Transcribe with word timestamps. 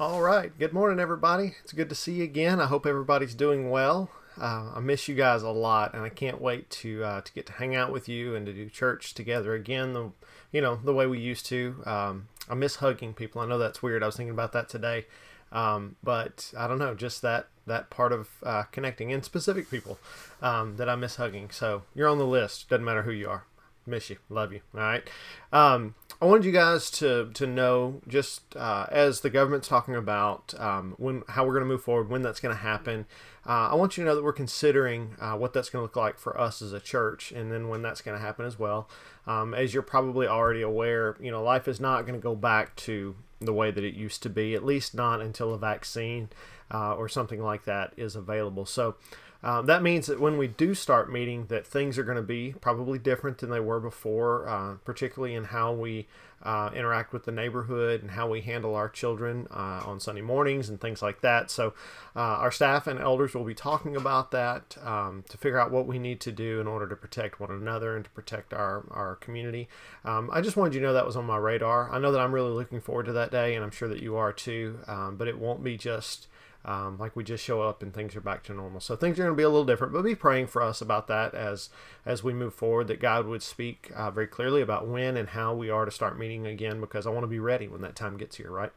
All 0.00 0.22
right. 0.22 0.58
Good 0.58 0.72
morning, 0.72 0.98
everybody. 0.98 1.56
It's 1.62 1.74
good 1.74 1.90
to 1.90 1.94
see 1.94 2.14
you 2.14 2.24
again. 2.24 2.58
I 2.58 2.64
hope 2.64 2.86
everybody's 2.86 3.34
doing 3.34 3.68
well. 3.68 4.08
Uh, 4.40 4.72
I 4.76 4.80
miss 4.80 5.08
you 5.08 5.14
guys 5.14 5.42
a 5.42 5.50
lot, 5.50 5.92
and 5.92 6.02
I 6.02 6.08
can't 6.08 6.40
wait 6.40 6.70
to 6.70 7.04
uh, 7.04 7.20
to 7.20 7.32
get 7.34 7.44
to 7.48 7.52
hang 7.52 7.76
out 7.76 7.92
with 7.92 8.08
you 8.08 8.34
and 8.34 8.46
to 8.46 8.54
do 8.54 8.70
church 8.70 9.12
together 9.12 9.52
again. 9.52 9.92
The 9.92 10.10
you 10.52 10.62
know 10.62 10.80
the 10.82 10.94
way 10.94 11.06
we 11.06 11.18
used 11.18 11.44
to. 11.46 11.82
Um, 11.84 12.28
I 12.48 12.54
miss 12.54 12.76
hugging 12.76 13.12
people. 13.12 13.42
I 13.42 13.46
know 13.46 13.58
that's 13.58 13.82
weird. 13.82 14.02
I 14.02 14.06
was 14.06 14.16
thinking 14.16 14.32
about 14.32 14.52
that 14.52 14.70
today, 14.70 15.04
um, 15.52 15.96
but 16.02 16.50
I 16.56 16.66
don't 16.66 16.78
know. 16.78 16.94
Just 16.94 17.20
that 17.20 17.48
that 17.66 17.90
part 17.90 18.12
of 18.12 18.30
uh, 18.42 18.62
connecting 18.72 19.10
in 19.10 19.22
specific 19.22 19.70
people 19.70 19.98
um, 20.40 20.78
that 20.78 20.88
I 20.88 20.96
miss 20.96 21.16
hugging. 21.16 21.50
So 21.50 21.82
you're 21.94 22.08
on 22.08 22.16
the 22.16 22.26
list. 22.26 22.70
Doesn't 22.70 22.86
matter 22.86 23.02
who 23.02 23.12
you 23.12 23.28
are. 23.28 23.44
Miss 23.86 24.10
you. 24.10 24.18
Love 24.28 24.52
you. 24.52 24.60
All 24.74 24.80
right. 24.80 25.08
Um, 25.52 25.94
I 26.20 26.26
wanted 26.26 26.44
you 26.44 26.52
guys 26.52 26.90
to 26.92 27.30
to 27.32 27.46
know 27.46 28.02
just 28.06 28.54
uh, 28.56 28.86
as 28.90 29.22
the 29.22 29.30
government's 29.30 29.68
talking 29.68 29.94
about 29.96 30.54
um, 30.58 30.94
when 30.98 31.22
how 31.28 31.46
we're 31.46 31.54
going 31.54 31.64
to 31.64 31.68
move 31.68 31.82
forward, 31.82 32.10
when 32.10 32.22
that's 32.22 32.40
going 32.40 32.54
to 32.54 32.60
happen. 32.62 33.06
Uh, 33.46 33.70
I 33.70 33.74
want 33.74 33.96
you 33.96 34.04
to 34.04 34.10
know 34.10 34.14
that 34.14 34.22
we're 34.22 34.34
considering 34.34 35.16
uh, 35.18 35.32
what 35.32 35.54
that's 35.54 35.70
going 35.70 35.80
to 35.80 35.84
look 35.84 35.96
like 35.96 36.18
for 36.18 36.38
us 36.38 36.60
as 36.60 36.74
a 36.74 36.80
church, 36.80 37.32
and 37.32 37.50
then 37.50 37.68
when 37.68 37.80
that's 37.80 38.02
going 38.02 38.16
to 38.16 38.22
happen 38.22 38.44
as 38.44 38.58
well. 38.58 38.88
Um, 39.26 39.54
as 39.54 39.72
you're 39.72 39.82
probably 39.82 40.26
already 40.26 40.60
aware, 40.60 41.16
you 41.20 41.30
know, 41.30 41.42
life 41.42 41.66
is 41.66 41.80
not 41.80 42.02
going 42.02 42.18
to 42.18 42.22
go 42.22 42.34
back 42.34 42.76
to 42.76 43.16
the 43.40 43.54
way 43.54 43.70
that 43.70 43.82
it 43.82 43.94
used 43.94 44.22
to 44.24 44.28
be, 44.28 44.54
at 44.54 44.64
least 44.64 44.94
not 44.94 45.22
until 45.22 45.54
a 45.54 45.58
vaccine 45.58 46.28
uh, 46.70 46.94
or 46.94 47.08
something 47.08 47.42
like 47.42 47.64
that 47.64 47.94
is 47.96 48.14
available. 48.14 48.66
So. 48.66 48.96
Uh, 49.42 49.62
that 49.62 49.82
means 49.82 50.06
that 50.06 50.20
when 50.20 50.36
we 50.36 50.46
do 50.46 50.74
start 50.74 51.10
meeting, 51.10 51.46
that 51.46 51.66
things 51.66 51.98
are 51.98 52.04
going 52.04 52.16
to 52.16 52.22
be 52.22 52.54
probably 52.60 52.98
different 52.98 53.38
than 53.38 53.50
they 53.50 53.60
were 53.60 53.80
before, 53.80 54.48
uh, 54.48 54.74
particularly 54.84 55.34
in 55.34 55.44
how 55.44 55.72
we 55.72 56.06
uh, 56.42 56.70
interact 56.74 57.12
with 57.12 57.24
the 57.24 57.32
neighborhood 57.32 58.00
and 58.00 58.12
how 58.12 58.28
we 58.28 58.40
handle 58.40 58.74
our 58.74 58.88
children 58.88 59.46
uh, 59.50 59.82
on 59.84 60.00
Sunday 60.00 60.22
mornings 60.22 60.68
and 60.68 60.80
things 60.80 61.02
like 61.02 61.20
that. 61.20 61.50
So, 61.50 61.74
uh, 62.16 62.20
our 62.20 62.50
staff 62.50 62.86
and 62.86 62.98
elders 62.98 63.34
will 63.34 63.44
be 63.44 63.54
talking 63.54 63.94
about 63.96 64.30
that 64.30 64.76
um, 64.82 65.24
to 65.28 65.36
figure 65.36 65.58
out 65.58 65.70
what 65.70 65.86
we 65.86 65.98
need 65.98 66.20
to 66.20 66.32
do 66.32 66.60
in 66.60 66.66
order 66.66 66.86
to 66.88 66.96
protect 66.96 67.40
one 67.40 67.50
another 67.50 67.94
and 67.94 68.04
to 68.04 68.10
protect 68.10 68.54
our, 68.54 68.84
our 68.90 69.16
community. 69.16 69.68
Um, 70.04 70.30
I 70.32 70.40
just 70.40 70.56
wanted 70.56 70.74
you 70.74 70.80
to 70.80 70.86
know 70.86 70.92
that 70.94 71.06
was 71.06 71.16
on 71.16 71.26
my 71.26 71.36
radar. 71.36 71.90
I 71.90 71.98
know 71.98 72.12
that 72.12 72.20
I'm 72.20 72.32
really 72.32 72.52
looking 72.52 72.80
forward 72.80 73.06
to 73.06 73.12
that 73.12 73.30
day, 73.30 73.54
and 73.54 73.64
I'm 73.64 73.70
sure 73.70 73.88
that 73.88 74.02
you 74.02 74.16
are 74.16 74.32
too, 74.32 74.78
um, 74.86 75.16
but 75.16 75.28
it 75.28 75.38
won't 75.38 75.62
be 75.62 75.76
just 75.76 76.26
um, 76.64 76.98
like 76.98 77.16
we 77.16 77.24
just 77.24 77.42
show 77.42 77.62
up 77.62 77.82
and 77.82 77.94
things 77.94 78.14
are 78.14 78.20
back 78.20 78.42
to 78.44 78.54
normal. 78.54 78.80
So 78.80 78.94
things 78.94 79.18
are 79.18 79.22
going 79.22 79.34
to 79.34 79.36
be 79.36 79.42
a 79.42 79.48
little 79.48 79.64
different, 79.64 79.92
but 79.92 80.02
be 80.02 80.14
praying 80.14 80.48
for 80.48 80.62
us 80.62 80.80
about 80.80 81.08
that 81.08 81.34
as 81.34 81.70
as 82.04 82.22
we 82.22 82.32
move 82.32 82.54
forward. 82.54 82.88
That 82.88 83.00
God 83.00 83.26
would 83.26 83.42
speak 83.42 83.90
uh, 83.94 84.10
very 84.10 84.26
clearly 84.26 84.60
about 84.60 84.86
when 84.86 85.16
and 85.16 85.30
how 85.30 85.54
we 85.54 85.70
are 85.70 85.84
to 85.84 85.90
start 85.90 86.18
meeting 86.18 86.46
again, 86.46 86.80
because 86.80 87.06
I 87.06 87.10
want 87.10 87.24
to 87.24 87.28
be 87.28 87.38
ready 87.38 87.66
when 87.66 87.80
that 87.82 87.96
time 87.96 88.16
gets 88.16 88.36
here. 88.36 88.50
Right. 88.50 88.72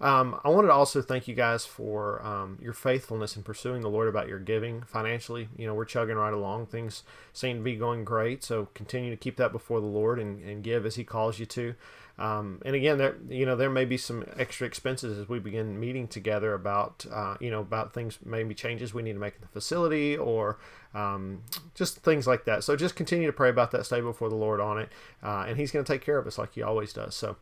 Um, 0.00 0.40
I 0.44 0.48
wanted 0.48 0.66
to 0.68 0.74
also 0.74 1.00
thank 1.00 1.28
you 1.28 1.34
guys 1.34 1.64
for 1.64 2.20
um, 2.26 2.58
your 2.60 2.72
faithfulness 2.72 3.36
in 3.36 3.44
pursuing 3.44 3.82
the 3.82 3.88
Lord 3.88 4.08
about 4.08 4.28
your 4.28 4.40
giving 4.40 4.82
financially. 4.82 5.48
You 5.56 5.66
know, 5.66 5.74
we're 5.74 5.84
chugging 5.84 6.16
right 6.16 6.34
along. 6.34 6.66
Things 6.66 7.04
seem 7.32 7.58
to 7.58 7.62
be 7.62 7.76
going 7.76 8.04
great. 8.04 8.42
So 8.42 8.68
continue 8.74 9.10
to 9.10 9.16
keep 9.16 9.36
that 9.36 9.52
before 9.52 9.80
the 9.80 9.86
Lord 9.86 10.18
and, 10.18 10.42
and 10.42 10.62
give 10.62 10.84
as 10.84 10.96
He 10.96 11.04
calls 11.04 11.38
you 11.38 11.46
to. 11.46 11.74
Um, 12.18 12.60
and 12.64 12.76
again, 12.76 12.98
there 12.98 13.16
you 13.28 13.46
know 13.46 13.56
there 13.56 13.70
may 13.70 13.84
be 13.84 13.96
some 13.96 14.24
extra 14.36 14.66
expenses 14.66 15.18
as 15.18 15.28
we 15.28 15.38
begin 15.38 15.80
meeting 15.80 16.06
together 16.08 16.54
about 16.54 17.06
uh, 17.10 17.36
you 17.40 17.50
know 17.50 17.60
about 17.60 17.94
things 17.94 18.18
maybe 18.24 18.54
changes 18.54 18.92
we 18.92 19.02
need 19.02 19.14
to 19.14 19.18
make 19.18 19.34
in 19.34 19.40
the 19.40 19.48
facility 19.48 20.16
or 20.16 20.58
um, 20.94 21.42
just 21.74 21.98
things 21.98 22.26
like 22.26 22.44
that. 22.44 22.64
So 22.64 22.76
just 22.76 22.96
continue 22.96 23.26
to 23.26 23.32
pray 23.32 23.48
about 23.48 23.70
that, 23.72 23.86
stay 23.86 24.00
before 24.00 24.28
the 24.28 24.36
Lord 24.36 24.60
on 24.60 24.78
it, 24.78 24.90
uh, 25.22 25.46
and 25.48 25.56
He's 25.56 25.70
going 25.70 25.84
to 25.84 25.92
take 25.92 26.02
care 26.02 26.18
of 26.18 26.26
us 26.26 26.38
like 26.38 26.54
He 26.54 26.62
always 26.62 26.92
does. 26.92 27.14
So. 27.14 27.36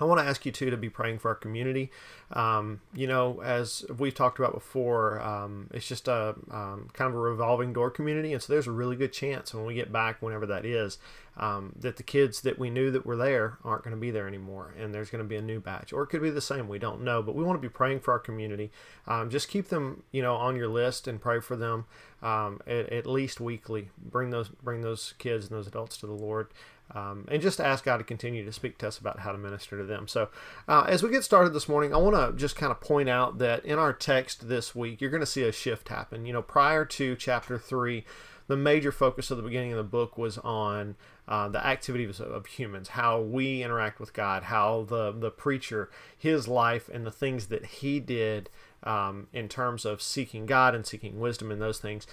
I 0.00 0.04
want 0.04 0.20
to 0.20 0.26
ask 0.26 0.44
you 0.44 0.52
too 0.52 0.70
to 0.70 0.76
be 0.76 0.88
praying 0.90 1.18
for 1.18 1.28
our 1.28 1.34
community. 1.34 1.90
Um, 2.32 2.80
you 2.94 3.06
know, 3.06 3.40
as 3.42 3.84
we've 3.98 4.14
talked 4.14 4.38
about 4.38 4.54
before, 4.54 5.20
um, 5.20 5.68
it's 5.72 5.86
just 5.86 6.08
a 6.08 6.34
um, 6.50 6.88
kind 6.92 7.08
of 7.08 7.14
a 7.14 7.18
revolving 7.18 7.72
door 7.72 7.90
community, 7.90 8.32
and 8.32 8.42
so 8.42 8.52
there's 8.52 8.66
a 8.66 8.72
really 8.72 8.96
good 8.96 9.12
chance 9.12 9.54
when 9.54 9.64
we 9.64 9.74
get 9.74 9.92
back, 9.92 10.20
whenever 10.20 10.46
that 10.46 10.64
is, 10.64 10.98
um, 11.36 11.72
that 11.78 11.96
the 11.96 12.02
kids 12.02 12.40
that 12.42 12.58
we 12.58 12.70
knew 12.70 12.90
that 12.90 13.06
were 13.06 13.16
there 13.16 13.58
aren't 13.64 13.84
going 13.84 13.94
to 13.94 14.00
be 14.00 14.10
there 14.10 14.26
anymore, 14.26 14.74
and 14.78 14.94
there's 14.94 15.10
going 15.10 15.22
to 15.22 15.28
be 15.28 15.36
a 15.36 15.42
new 15.42 15.60
batch, 15.60 15.92
or 15.92 16.02
it 16.02 16.08
could 16.08 16.22
be 16.22 16.30
the 16.30 16.40
same. 16.40 16.68
We 16.68 16.78
don't 16.78 17.02
know, 17.02 17.22
but 17.22 17.34
we 17.34 17.44
want 17.44 17.60
to 17.60 17.68
be 17.68 17.72
praying 17.72 18.00
for 18.00 18.12
our 18.12 18.18
community. 18.18 18.70
Um, 19.06 19.30
just 19.30 19.48
keep 19.48 19.68
them, 19.68 20.02
you 20.10 20.22
know, 20.22 20.34
on 20.34 20.56
your 20.56 20.68
list 20.68 21.06
and 21.06 21.20
pray 21.20 21.40
for 21.40 21.56
them 21.56 21.86
um, 22.22 22.60
at, 22.66 22.90
at 22.90 23.06
least 23.06 23.40
weekly. 23.40 23.90
Bring 23.98 24.30
those 24.30 24.48
bring 24.48 24.80
those 24.80 25.14
kids 25.18 25.46
and 25.46 25.56
those 25.56 25.66
adults 25.66 25.98
to 25.98 26.06
the 26.06 26.12
Lord. 26.12 26.48
Um, 26.92 27.26
and 27.30 27.40
just 27.40 27.60
ask 27.60 27.84
God 27.84 27.96
to 27.96 28.04
continue 28.04 28.44
to 28.44 28.52
speak 28.52 28.78
to 28.78 28.88
us 28.88 28.98
about 28.98 29.20
how 29.20 29.32
to 29.32 29.38
minister 29.38 29.78
to 29.78 29.84
them. 29.84 30.06
So, 30.06 30.28
uh, 30.68 30.84
as 30.86 31.02
we 31.02 31.10
get 31.10 31.24
started 31.24 31.54
this 31.54 31.68
morning, 31.68 31.94
I 31.94 31.96
want 31.96 32.14
to 32.14 32.38
just 32.38 32.56
kind 32.56 32.70
of 32.70 32.80
point 32.80 33.08
out 33.08 33.38
that 33.38 33.64
in 33.64 33.78
our 33.78 33.92
text 33.92 34.48
this 34.48 34.74
week, 34.74 35.00
you're 35.00 35.10
going 35.10 35.20
to 35.20 35.26
see 35.26 35.42
a 35.42 35.50
shift 35.52 35.88
happen. 35.88 36.26
You 36.26 36.34
know, 36.34 36.42
prior 36.42 36.84
to 36.84 37.16
chapter 37.16 37.58
three, 37.58 38.04
the 38.46 38.56
major 38.56 38.92
focus 38.92 39.30
of 39.30 39.38
the 39.38 39.42
beginning 39.42 39.72
of 39.72 39.78
the 39.78 39.82
book 39.82 40.18
was 40.18 40.36
on 40.38 40.96
uh, 41.26 41.48
the 41.48 41.64
activities 41.66 42.20
of 42.20 42.46
humans, 42.46 42.88
how 42.88 43.20
we 43.20 43.62
interact 43.62 43.98
with 43.98 44.12
God, 44.12 44.44
how 44.44 44.84
the 44.86 45.10
the 45.12 45.30
preacher, 45.30 45.90
his 46.16 46.46
life, 46.46 46.90
and 46.92 47.06
the 47.06 47.10
things 47.10 47.46
that 47.46 47.64
he 47.66 47.98
did 47.98 48.50
um, 48.82 49.28
in 49.32 49.48
terms 49.48 49.86
of 49.86 50.02
seeking 50.02 50.44
God 50.44 50.74
and 50.74 50.86
seeking 50.86 51.18
wisdom 51.18 51.50
and 51.50 51.60
those 51.60 51.78
things. 51.78 52.06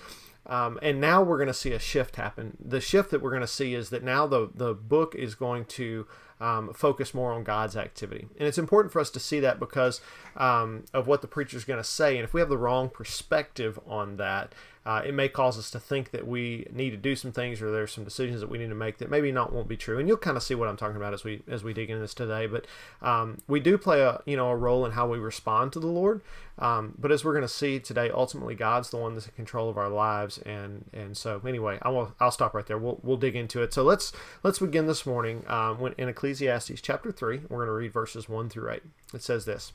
Um, 0.48 0.80
and 0.82 1.00
now 1.00 1.22
we're 1.22 1.38
going 1.38 1.48
to 1.48 1.54
see 1.54 1.72
a 1.72 1.80
shift 1.80 2.16
happen. 2.16 2.58
The 2.60 2.82
shift 2.82 3.12
that 3.12 3.22
we're 3.22 3.30
going 3.30 3.42
to 3.42 3.48
see 3.48 3.74
is 3.74 3.90
that 3.92 4.04
now 4.04 4.26
the, 4.26 4.50
the 4.54 4.74
book 4.74 5.14
is 5.16 5.36
going 5.36 5.66
to 5.66 6.08
um, 6.40 6.74
focus 6.74 7.14
more 7.14 7.32
on 7.32 7.44
God's 7.44 7.78
activity. 7.78 8.28
And 8.38 8.48
it's 8.48 8.58
important 8.58 8.92
for 8.92 9.00
us 9.00 9.12
to 9.12 9.20
see 9.20 9.40
that 9.42 9.60
because 9.60 10.02
um, 10.36 10.86
of 10.94 11.06
what 11.06 11.22
the 11.22 11.28
preacher 11.28 11.56
is 11.56 11.64
going 11.64 11.80
to 11.80 11.88
say. 11.88 12.18
And 12.18 12.24
if 12.24 12.34
we 12.34 12.42
have 12.42 12.50
the 12.50 12.58
wrong 12.58 12.90
perspective 12.90 13.80
on 13.86 14.18
that, 14.18 14.54
uh, 14.84 15.02
it 15.06 15.14
may 15.14 15.30
cause 15.30 15.60
us 15.60 15.70
to 15.72 15.80
think 15.80 16.10
that 16.10 16.26
we 16.26 16.66
need 16.72 16.90
to 16.90 16.98
do 16.98 17.16
some 17.16 17.32
things 17.32 17.62
or 17.62 17.72
there's 17.72 17.92
some 17.92 18.04
decisions 18.04 18.42
that 18.42 18.50
we 18.50 18.58
need 18.58 18.70
to 18.70 18.76
make 18.76 18.98
that 18.98 19.12
maybe 19.12 19.32
not 19.32 19.54
won't 19.54 19.68
be 19.68 19.78
true. 19.78 20.00
And 20.00 20.08
you'll 20.08 20.18
kind 20.18 20.36
of 20.36 20.42
see 20.42 20.56
what 20.56 20.68
I'm 20.68 20.78
talking 20.78 20.98
about 20.98 21.14
as 21.14 21.24
we 21.24 21.44
as 21.48 21.64
we 21.64 21.74
dig 21.74 21.92
into 21.92 22.02
this 22.02 22.16
today. 22.16 22.48
But 22.48 22.66
um, 23.02 23.38
we 23.48 23.60
do 23.60 23.78
play 23.78 24.02
a 24.02 24.22
you 24.26 24.36
know 24.36 24.50
a 24.50 24.56
role 24.56 24.84
in 24.86 24.94
how 24.94 25.08
we 25.08 25.20
respond 25.20 25.72
to 25.74 25.80
the 25.80 25.88
Lord. 25.88 26.22
Um, 26.58 26.96
but 26.98 27.12
as 27.12 27.24
we're 27.24 27.34
going 27.34 27.44
to 27.44 27.48
see 27.48 27.80
today, 27.80 28.10
ultimately 28.10 28.56
God's 28.56 28.90
the 28.90 28.98
one 28.98 29.14
that's 29.14 29.28
in 29.28 29.34
control 29.34 29.70
of 29.70 29.78
our 29.78 29.90
lives. 29.90 30.40
And 30.40 30.86
and 30.94 31.16
so 31.16 31.42
anyway, 31.46 31.78
I 31.84 31.90
will 31.90 32.16
I'll 32.20 32.32
stop 32.32 32.56
right 32.56 32.66
there. 32.66 32.80
We'll 32.80 33.00
we'll 33.04 33.18
dig 33.18 33.36
into 33.36 33.62
it. 33.62 33.76
So 33.76 33.84
let's 33.84 34.12
let's 34.42 34.58
begin 34.58 34.88
this 34.88 35.06
morning 35.06 35.44
um, 35.48 35.80
when, 35.80 35.94
in 36.00 36.10
Ecclesiastes 36.10 36.82
chapter 36.82 37.12
three. 37.12 37.42
We're 37.50 37.58
going 37.58 37.68
to 37.68 37.74
read 37.74 37.94
verses 37.94 38.28
one 38.28 38.50
through 38.50 38.72
eight. 38.72 38.84
It 39.14 39.22
says 39.22 39.46
this. 39.46 39.74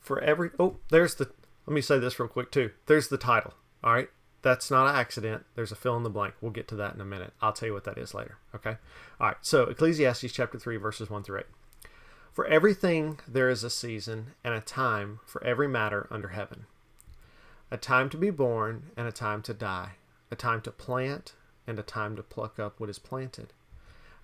For 0.00 0.20
every 0.20 0.50
oh, 0.60 0.76
there's 0.90 1.16
the 1.16 1.30
let 1.66 1.74
me 1.74 1.80
say 1.80 1.98
this 1.98 2.18
real 2.18 2.28
quick 2.28 2.50
too. 2.50 2.70
There's 2.86 3.08
the 3.08 3.18
title. 3.18 3.54
All 3.82 3.92
right. 3.92 4.08
That's 4.42 4.70
not 4.70 4.88
an 4.88 4.96
accident. 4.96 5.44
There's 5.54 5.70
a 5.70 5.76
fill 5.76 5.96
in 5.96 6.02
the 6.02 6.10
blank. 6.10 6.34
We'll 6.40 6.50
get 6.50 6.66
to 6.68 6.76
that 6.76 6.94
in 6.94 7.00
a 7.00 7.04
minute. 7.04 7.32
I'll 7.40 7.52
tell 7.52 7.68
you 7.68 7.74
what 7.74 7.84
that 7.84 7.98
is 7.98 8.12
later. 8.12 8.38
Okay. 8.54 8.76
All 9.20 9.28
right. 9.28 9.36
So 9.40 9.64
Ecclesiastes 9.64 10.32
chapter 10.32 10.58
3, 10.58 10.76
verses 10.76 11.08
1 11.08 11.22
through 11.22 11.40
8. 11.40 11.44
For 12.32 12.46
everything 12.46 13.20
there 13.28 13.48
is 13.48 13.62
a 13.62 13.70
season 13.70 14.34
and 14.42 14.54
a 14.54 14.60
time 14.60 15.20
for 15.26 15.44
every 15.44 15.68
matter 15.68 16.08
under 16.10 16.28
heaven 16.28 16.66
a 17.70 17.78
time 17.78 18.10
to 18.10 18.18
be 18.18 18.28
born 18.28 18.90
and 18.98 19.08
a 19.08 19.12
time 19.12 19.40
to 19.40 19.54
die, 19.54 19.92
a 20.30 20.36
time 20.36 20.60
to 20.60 20.70
plant 20.70 21.32
and 21.66 21.78
a 21.78 21.82
time 21.82 22.14
to 22.16 22.22
pluck 22.22 22.58
up 22.58 22.78
what 22.78 22.90
is 22.90 22.98
planted, 22.98 23.54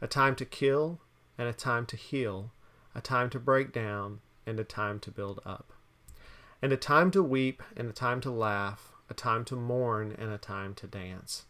a 0.02 0.06
time 0.06 0.36
to 0.36 0.44
kill 0.44 1.00
and 1.38 1.48
a 1.48 1.52
time 1.54 1.86
to 1.86 1.96
heal, 1.96 2.50
a 2.94 3.00
time 3.00 3.30
to 3.30 3.38
break 3.38 3.72
down 3.72 4.20
and 4.44 4.60
a 4.60 4.64
time 4.64 5.00
to 5.00 5.10
build 5.10 5.40
up 5.46 5.72
and 6.60 6.72
a 6.72 6.76
time 6.76 7.10
to 7.12 7.22
weep, 7.22 7.62
and 7.76 7.88
a 7.88 7.92
time 7.92 8.20
to 8.20 8.30
laugh, 8.30 8.92
a 9.08 9.14
time 9.14 9.44
to 9.44 9.56
mourn, 9.56 10.14
and 10.18 10.30
a 10.32 10.38
time 10.38 10.74
to 10.74 10.86
dance, 10.86 11.44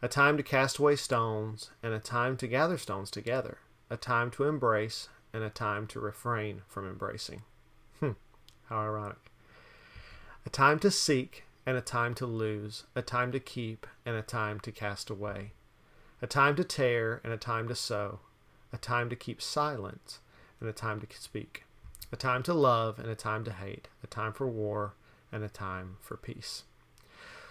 a 0.00 0.08
time 0.08 0.36
to 0.36 0.42
cast 0.42 0.78
away 0.78 0.96
stones, 0.96 1.70
and 1.82 1.92
a 1.92 1.98
time 1.98 2.36
to 2.36 2.46
gather 2.46 2.78
stones 2.78 3.10
together, 3.10 3.58
a 3.90 3.96
time 3.96 4.30
to 4.30 4.44
embrace, 4.44 5.08
and 5.32 5.42
a 5.42 5.50
time 5.50 5.86
to 5.86 6.00
refrain 6.00 6.62
from 6.68 6.88
embracing. 6.88 7.42
Hmm, 7.98 8.12
how 8.68 8.78
ironic. 8.78 9.30
A 10.46 10.50
time 10.50 10.78
to 10.80 10.90
seek, 10.90 11.44
and 11.66 11.76
a 11.76 11.82
time 11.82 12.14
to 12.14 12.26
lose, 12.26 12.84
a 12.94 13.02
time 13.02 13.32
to 13.32 13.40
keep, 13.40 13.86
and 14.06 14.16
a 14.16 14.22
time 14.22 14.60
to 14.60 14.72
cast 14.72 15.10
away, 15.10 15.52
a 16.22 16.26
time 16.26 16.54
to 16.56 16.64
tear, 16.64 17.20
and 17.24 17.32
a 17.32 17.36
time 17.36 17.68
to 17.68 17.74
sow, 17.74 18.20
a 18.72 18.78
time 18.78 19.10
to 19.10 19.16
keep 19.16 19.42
silent, 19.42 20.18
and 20.60 20.68
a 20.68 20.72
time 20.72 21.00
to 21.00 21.06
speak 21.18 21.64
a 22.12 22.16
time 22.16 22.42
to 22.42 22.54
love 22.54 22.98
and 22.98 23.08
a 23.08 23.14
time 23.14 23.44
to 23.44 23.52
hate, 23.52 23.88
a 24.02 24.06
time 24.06 24.32
for 24.32 24.46
war 24.46 24.94
and 25.30 25.44
a 25.44 25.48
time 25.48 25.96
for 26.00 26.16
peace. 26.16 26.64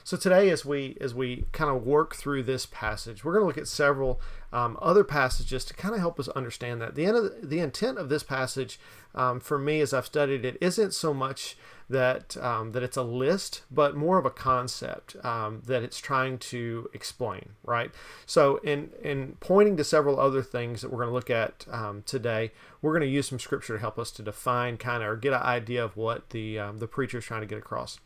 So 0.10 0.18
today, 0.18 0.50
as 0.50 0.66
we 0.66 0.98
as 1.00 1.14
we 1.14 1.46
kind 1.52 1.70
of 1.70 1.86
work 1.86 2.16
through 2.16 2.42
this 2.42 2.66
passage, 2.66 3.24
we're 3.24 3.34
going 3.34 3.44
to 3.44 3.46
look 3.46 3.60
at 3.60 3.68
several 3.68 4.20
um, 4.52 4.76
other 4.82 5.04
passages 5.04 5.64
to 5.66 5.76
kind 5.76 5.94
of 5.94 6.00
help 6.00 6.20
us 6.20 6.28
understand 6.30 6.82
that 6.82 6.96
the 6.96 7.06
end 7.06 7.16
of 7.16 7.24
the, 7.26 7.46
the 7.46 7.60
intent 7.60 8.00
of 8.00 8.10
this 8.10 8.24
passage, 8.24 8.80
um, 9.14 9.40
for 9.40 9.60
me 9.60 9.82
as 9.82 9.94
I've 9.94 10.08
studied 10.08 10.46
it, 10.46 10.58
isn't 10.62 10.96
so 10.96 11.14
much 11.14 11.58
that 11.92 12.36
um, 12.38 12.72
that 12.72 12.82
it's 12.82 12.98
a 12.98 13.04
list, 13.04 13.62
but 13.70 13.96
more 13.96 14.18
of 14.18 14.26
a 14.26 14.32
concept 14.32 15.16
um, 15.24 15.62
that 15.68 15.84
it's 15.84 16.00
trying 16.00 16.40
to 16.40 16.90
explain, 16.92 17.50
right? 17.64 17.92
So, 18.26 18.58
in 18.64 18.90
in 19.04 19.38
pointing 19.42 19.78
to 19.78 19.84
several 19.84 20.20
other 20.20 20.42
things 20.42 20.82
that 20.82 20.90
we're 20.90 21.06
going 21.06 21.10
to 21.10 21.14
look 21.14 21.30
at 21.30 21.68
um, 21.72 22.02
today, 22.08 22.52
we're 22.82 22.94
going 22.94 23.08
to 23.08 23.16
use 23.16 23.28
some 23.28 23.38
scripture 23.38 23.76
to 23.76 23.80
help 23.80 24.00
us 24.00 24.10
to 24.14 24.24
define 24.24 24.78
kind 24.78 25.04
of 25.04 25.10
or 25.10 25.18
get 25.18 25.34
an 25.34 25.44
idea 25.44 25.86
of 25.86 25.96
what 25.96 26.32
the 26.32 26.58
um, 26.58 26.80
the 26.80 26.88
preacher 26.88 27.20
is 27.20 27.26
trying 27.26 27.42
to 27.42 27.48
get 27.48 27.60
across. 27.60 28.00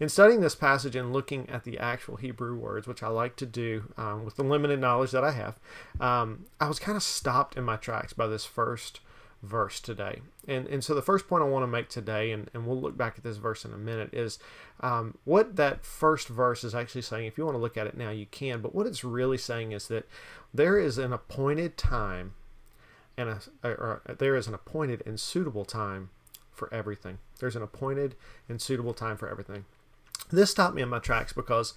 In 0.00 0.08
studying 0.08 0.40
this 0.40 0.54
passage 0.54 0.96
and 0.96 1.12
looking 1.12 1.48
at 1.48 1.64
the 1.64 1.78
actual 1.78 2.16
Hebrew 2.16 2.56
words, 2.56 2.86
which 2.86 3.02
I 3.02 3.08
like 3.08 3.36
to 3.36 3.46
do 3.46 3.92
um, 3.96 4.24
with 4.24 4.36
the 4.36 4.42
limited 4.42 4.80
knowledge 4.80 5.12
that 5.12 5.24
I 5.24 5.32
have, 5.32 5.58
um, 6.00 6.46
I 6.60 6.68
was 6.68 6.78
kind 6.78 6.96
of 6.96 7.02
stopped 7.02 7.56
in 7.56 7.64
my 7.64 7.76
tracks 7.76 8.12
by 8.12 8.26
this 8.26 8.44
first 8.44 9.00
verse 9.42 9.78
today. 9.78 10.20
And, 10.48 10.66
and 10.66 10.82
so 10.82 10.94
the 10.94 11.02
first 11.02 11.28
point 11.28 11.42
I 11.42 11.46
want 11.46 11.62
to 11.62 11.68
make 11.68 11.88
today, 11.88 12.32
and, 12.32 12.50
and 12.54 12.66
we'll 12.66 12.80
look 12.80 12.96
back 12.96 13.14
at 13.16 13.24
this 13.24 13.36
verse 13.36 13.64
in 13.64 13.72
a 13.72 13.78
minute, 13.78 14.12
is 14.12 14.38
um, 14.80 15.16
what 15.24 15.56
that 15.56 15.84
first 15.84 16.28
verse 16.28 16.64
is 16.64 16.74
actually 16.74 17.02
saying. 17.02 17.26
If 17.26 17.38
you 17.38 17.44
want 17.44 17.54
to 17.54 17.60
look 17.60 17.76
at 17.76 17.86
it 17.86 17.96
now, 17.96 18.10
you 18.10 18.26
can. 18.26 18.60
But 18.60 18.74
what 18.74 18.86
it's 18.86 19.04
really 19.04 19.38
saying 19.38 19.72
is 19.72 19.88
that 19.88 20.08
there 20.52 20.78
is 20.78 20.98
an 20.98 21.12
appointed 21.12 21.76
time, 21.76 22.34
and 23.16 23.28
a, 23.28 23.40
or 23.62 24.02
there 24.18 24.34
is 24.34 24.48
an 24.48 24.54
appointed 24.54 25.02
and 25.06 25.20
suitable 25.20 25.64
time 25.64 26.10
for 26.50 26.72
everything. 26.72 27.18
There's 27.38 27.56
an 27.56 27.62
appointed 27.62 28.16
and 28.48 28.60
suitable 28.60 28.94
time 28.94 29.16
for 29.16 29.28
everything. 29.28 29.66
This 30.30 30.50
stopped 30.50 30.74
me 30.74 30.82
in 30.82 30.88
my 30.88 30.98
tracks 30.98 31.32
because 31.32 31.74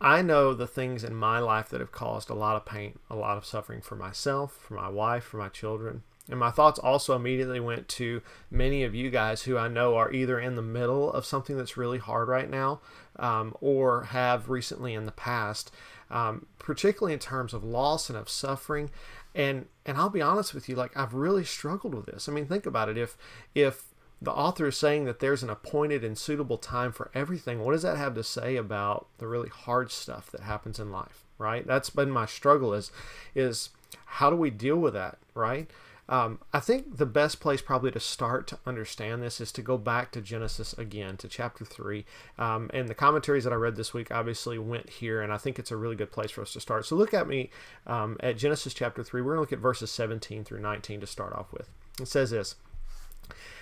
I 0.00 0.22
know 0.22 0.54
the 0.54 0.66
things 0.66 1.04
in 1.04 1.14
my 1.14 1.38
life 1.38 1.68
that 1.70 1.80
have 1.80 1.92
caused 1.92 2.30
a 2.30 2.34
lot 2.34 2.56
of 2.56 2.64
pain, 2.64 2.98
a 3.08 3.16
lot 3.16 3.36
of 3.36 3.46
suffering 3.46 3.80
for 3.80 3.96
myself, 3.96 4.52
for 4.54 4.74
my 4.74 4.88
wife, 4.88 5.24
for 5.24 5.38
my 5.38 5.48
children, 5.48 6.02
and 6.28 6.40
my 6.40 6.50
thoughts 6.50 6.78
also 6.78 7.14
immediately 7.14 7.60
went 7.60 7.88
to 7.88 8.20
many 8.50 8.82
of 8.82 8.94
you 8.94 9.10
guys 9.10 9.42
who 9.42 9.56
I 9.56 9.68
know 9.68 9.96
are 9.96 10.12
either 10.12 10.40
in 10.40 10.56
the 10.56 10.62
middle 10.62 11.12
of 11.12 11.24
something 11.24 11.56
that's 11.56 11.76
really 11.76 11.98
hard 11.98 12.28
right 12.28 12.50
now 12.50 12.80
um, 13.16 13.56
or 13.60 14.04
have 14.04 14.48
recently 14.50 14.94
in 14.94 15.06
the 15.06 15.12
past, 15.12 15.70
um, 16.10 16.46
particularly 16.58 17.12
in 17.12 17.20
terms 17.20 17.54
of 17.54 17.62
loss 17.62 18.08
and 18.08 18.18
of 18.18 18.28
suffering. 18.28 18.90
And 19.34 19.66
and 19.84 19.96
I'll 19.96 20.10
be 20.10 20.22
honest 20.22 20.52
with 20.52 20.68
you, 20.68 20.74
like 20.74 20.96
I've 20.96 21.14
really 21.14 21.44
struggled 21.44 21.94
with 21.94 22.06
this. 22.06 22.28
I 22.28 22.32
mean, 22.32 22.46
think 22.46 22.66
about 22.66 22.88
it. 22.88 22.98
If 22.98 23.16
if 23.54 23.84
the 24.20 24.32
author 24.32 24.68
is 24.68 24.76
saying 24.76 25.04
that 25.04 25.20
there's 25.20 25.42
an 25.42 25.50
appointed 25.50 26.02
and 26.02 26.16
suitable 26.16 26.58
time 26.58 26.92
for 26.92 27.10
everything, 27.14 27.64
what 27.64 27.72
does 27.72 27.82
that 27.82 27.98
have 27.98 28.14
to 28.14 28.24
say 28.24 28.56
about 28.56 29.06
the 29.18 29.26
really 29.26 29.48
hard 29.48 29.90
stuff 29.90 30.30
that 30.30 30.42
happens 30.42 30.78
in 30.78 30.90
life? 30.90 31.24
Right? 31.38 31.66
That's 31.66 31.90
been 31.90 32.10
my 32.10 32.26
struggle 32.26 32.72
is 32.72 32.90
is 33.34 33.70
how 34.06 34.30
do 34.30 34.36
we 34.36 34.50
deal 34.50 34.76
with 34.76 34.94
that, 34.94 35.18
right? 35.34 35.70
Um, 36.08 36.38
I 36.52 36.60
think 36.60 36.98
the 36.98 37.06
best 37.06 37.40
place 37.40 37.60
probably 37.60 37.90
to 37.90 38.00
start 38.00 38.46
to 38.48 38.58
understand 38.64 39.22
this 39.22 39.40
is 39.40 39.50
to 39.52 39.62
go 39.62 39.76
back 39.76 40.12
to 40.12 40.20
Genesis 40.20 40.72
again, 40.74 41.16
to 41.16 41.28
chapter 41.28 41.64
3. 41.64 42.04
Um, 42.38 42.70
and 42.72 42.88
the 42.88 42.94
commentaries 42.94 43.44
that 43.44 43.52
I 43.52 43.56
read 43.56 43.76
this 43.76 43.92
week 43.92 44.12
obviously 44.12 44.58
went 44.58 44.88
here, 44.88 45.20
and 45.20 45.32
I 45.32 45.36
think 45.36 45.58
it's 45.58 45.72
a 45.72 45.76
really 45.76 45.96
good 45.96 46.12
place 46.12 46.30
for 46.30 46.42
us 46.42 46.52
to 46.52 46.60
start. 46.60 46.86
So 46.86 46.94
look 46.94 47.12
at 47.12 47.26
me 47.26 47.50
um, 47.86 48.16
at 48.20 48.38
Genesis 48.38 48.72
chapter 48.72 49.02
3. 49.02 49.20
We're 49.20 49.34
going 49.34 49.36
to 49.38 49.40
look 49.40 49.52
at 49.52 49.58
verses 49.58 49.90
17 49.90 50.44
through 50.44 50.60
19 50.60 51.00
to 51.00 51.06
start 51.06 51.32
off 51.32 51.52
with. 51.52 51.70
It 52.00 52.08
says 52.08 52.30
this 52.30 52.54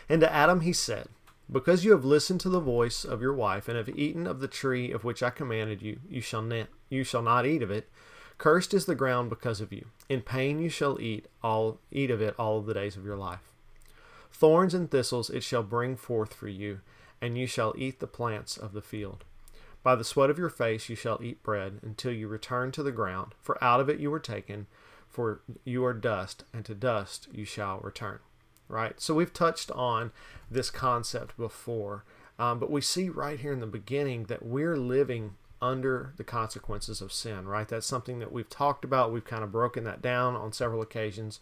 And 0.09 0.21
to 0.21 0.33
Adam 0.33 0.61
he 0.61 0.73
said, 0.73 1.09
Because 1.51 1.85
you 1.85 1.93
have 1.93 2.05
listened 2.05 2.41
to 2.41 2.49
the 2.49 2.61
voice 2.61 3.05
of 3.05 3.23
your 3.23 3.35
wife, 3.35 3.69
and 3.69 3.77
have 3.77 3.89
eaten 3.89 4.27
of 4.27 4.41
the 4.41 4.49
tree 4.49 4.93
of 4.93 5.05
which 5.05 5.23
I 5.23 5.31
commanded 5.31 5.83
you, 5.83 6.01
you 6.09 6.21
shall, 6.21 6.43
ne- 6.43 6.67
you 6.89 7.05
shall 7.05 7.23
not 7.23 7.47
eat 7.47 7.63
of 7.63 7.71
it. 7.71 7.89
Cursed 8.37 8.75
is 8.75 8.87
the 8.87 8.95
ground 8.95 9.31
because 9.31 9.61
of 9.61 9.73
you. 9.73 9.87
In 10.09 10.21
pain 10.21 10.61
you 10.61 10.69
shall 10.69 11.01
eat 11.01 11.27
all 11.43 11.79
eat 11.91 12.11
of 12.11 12.21
it 12.21 12.35
all 12.39 12.61
the 12.61 12.75
days 12.75 12.97
of 12.97 13.05
your 13.05 13.17
life. 13.17 13.53
Thorns 14.33 14.75
and 14.75 14.91
thistles 14.91 15.31
it 15.31 15.45
shall 15.45 15.63
bring 15.63 15.97
forth 15.97 16.35
for 16.35 16.49
you, 16.49 16.81
and 17.21 17.39
you 17.39 17.47
shall 17.47 17.75
eat 17.79 18.01
the 18.01 18.07
plants 18.07 18.57
of 18.57 18.73
the 18.73 18.83
field. 18.83 19.25
By 19.85 19.95
the 19.95 20.05
sweat 20.05 20.31
of 20.31 20.39
your 20.39 20.51
face 20.51 20.89
you 20.89 20.97
shall 20.97 21.23
eat 21.23 21.43
bread 21.43 21.79
until 21.83 22.13
you 22.13 22.27
return 22.27 22.73
to 22.73 22.83
the 22.83 22.91
ground, 22.91 23.35
for 23.41 23.63
out 23.63 23.81
of 23.81 23.89
it 23.89 24.01
you 24.01 24.11
were 24.11 24.19
taken, 24.19 24.67
for 25.09 25.43
you 25.65 25.85
are 25.85 25.95
dust, 25.95 26.45
and 26.53 26.65
to 26.65 26.75
dust 26.75 27.29
you 27.33 27.45
shall 27.45 27.79
return. 27.79 28.19
Right? 28.75 29.01
So 29.01 29.15
we've 29.15 29.33
touched 29.33 29.71
on 29.71 30.11
this 30.51 30.69
concept 30.69 31.37
before, 31.37 32.05
um, 32.41 32.59
but 32.59 32.73
we 32.73 32.81
see 32.81 33.09
right 33.09 33.39
here 33.39 33.53
in 33.53 33.61
the 33.61 33.69
beginning 33.69 34.25
that 34.25 34.45
we're 34.45 34.77
living 34.77 35.37
under 35.63 36.13
the 36.17 36.25
consequences 36.25 37.01
of 37.01 37.13
sin, 37.13 37.47
right? 37.47 37.69
That's 37.69 37.87
something 37.87 38.19
that 38.19 38.33
we've 38.33 38.51
talked 38.51 38.85
about. 38.85 39.13
We've 39.13 39.25
kind 39.25 39.45
of 39.45 39.53
broken 39.53 39.85
that 39.85 40.03
down 40.03 40.35
on 40.35 40.53
several 40.53 40.83
occasions. 40.83 41.39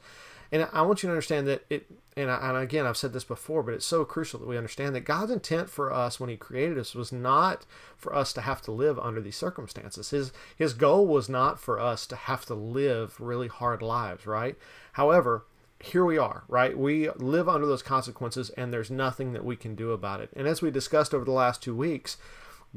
And 0.52 0.68
I 0.74 0.82
want 0.82 1.02
you 1.02 1.06
to 1.06 1.12
understand 1.12 1.48
that 1.48 1.64
it, 1.70 1.86
and, 2.18 2.30
I, 2.30 2.50
and 2.50 2.58
again, 2.58 2.84
I've 2.84 2.98
said 2.98 3.14
this 3.14 3.24
before, 3.24 3.62
but 3.62 3.72
it's 3.72 3.86
so 3.86 4.04
crucial 4.04 4.38
that 4.38 4.46
we 4.46 4.58
understand 4.58 4.94
that 4.94 5.00
God's 5.00 5.32
intent 5.32 5.70
for 5.70 5.90
us 5.90 6.20
when 6.20 6.28
He 6.28 6.36
created 6.36 6.76
us 6.76 6.94
was 6.94 7.10
not 7.10 7.64
for 7.96 8.14
us 8.14 8.34
to 8.34 8.42
have 8.42 8.60
to 8.62 8.70
live 8.70 8.98
under 8.98 9.22
these 9.22 9.38
circumstances. 9.38 10.10
His, 10.10 10.32
his 10.54 10.74
goal 10.74 11.06
was 11.06 11.30
not 11.30 11.58
for 11.58 11.80
us 11.80 12.06
to 12.08 12.16
have 12.16 12.44
to 12.44 12.54
live 12.54 13.18
really 13.18 13.48
hard 13.48 13.80
lives, 13.80 14.26
right? 14.26 14.56
However, 14.92 15.46
here 15.82 16.04
we 16.04 16.16
are, 16.16 16.44
right? 16.48 16.78
We 16.78 17.10
live 17.10 17.48
under 17.48 17.66
those 17.66 17.82
consequences, 17.82 18.50
and 18.50 18.72
there's 18.72 18.90
nothing 18.90 19.32
that 19.32 19.44
we 19.44 19.56
can 19.56 19.74
do 19.74 19.90
about 19.90 20.20
it. 20.20 20.30
And 20.34 20.46
as 20.46 20.62
we 20.62 20.70
discussed 20.70 21.12
over 21.12 21.24
the 21.24 21.32
last 21.32 21.62
two 21.62 21.74
weeks, 21.74 22.16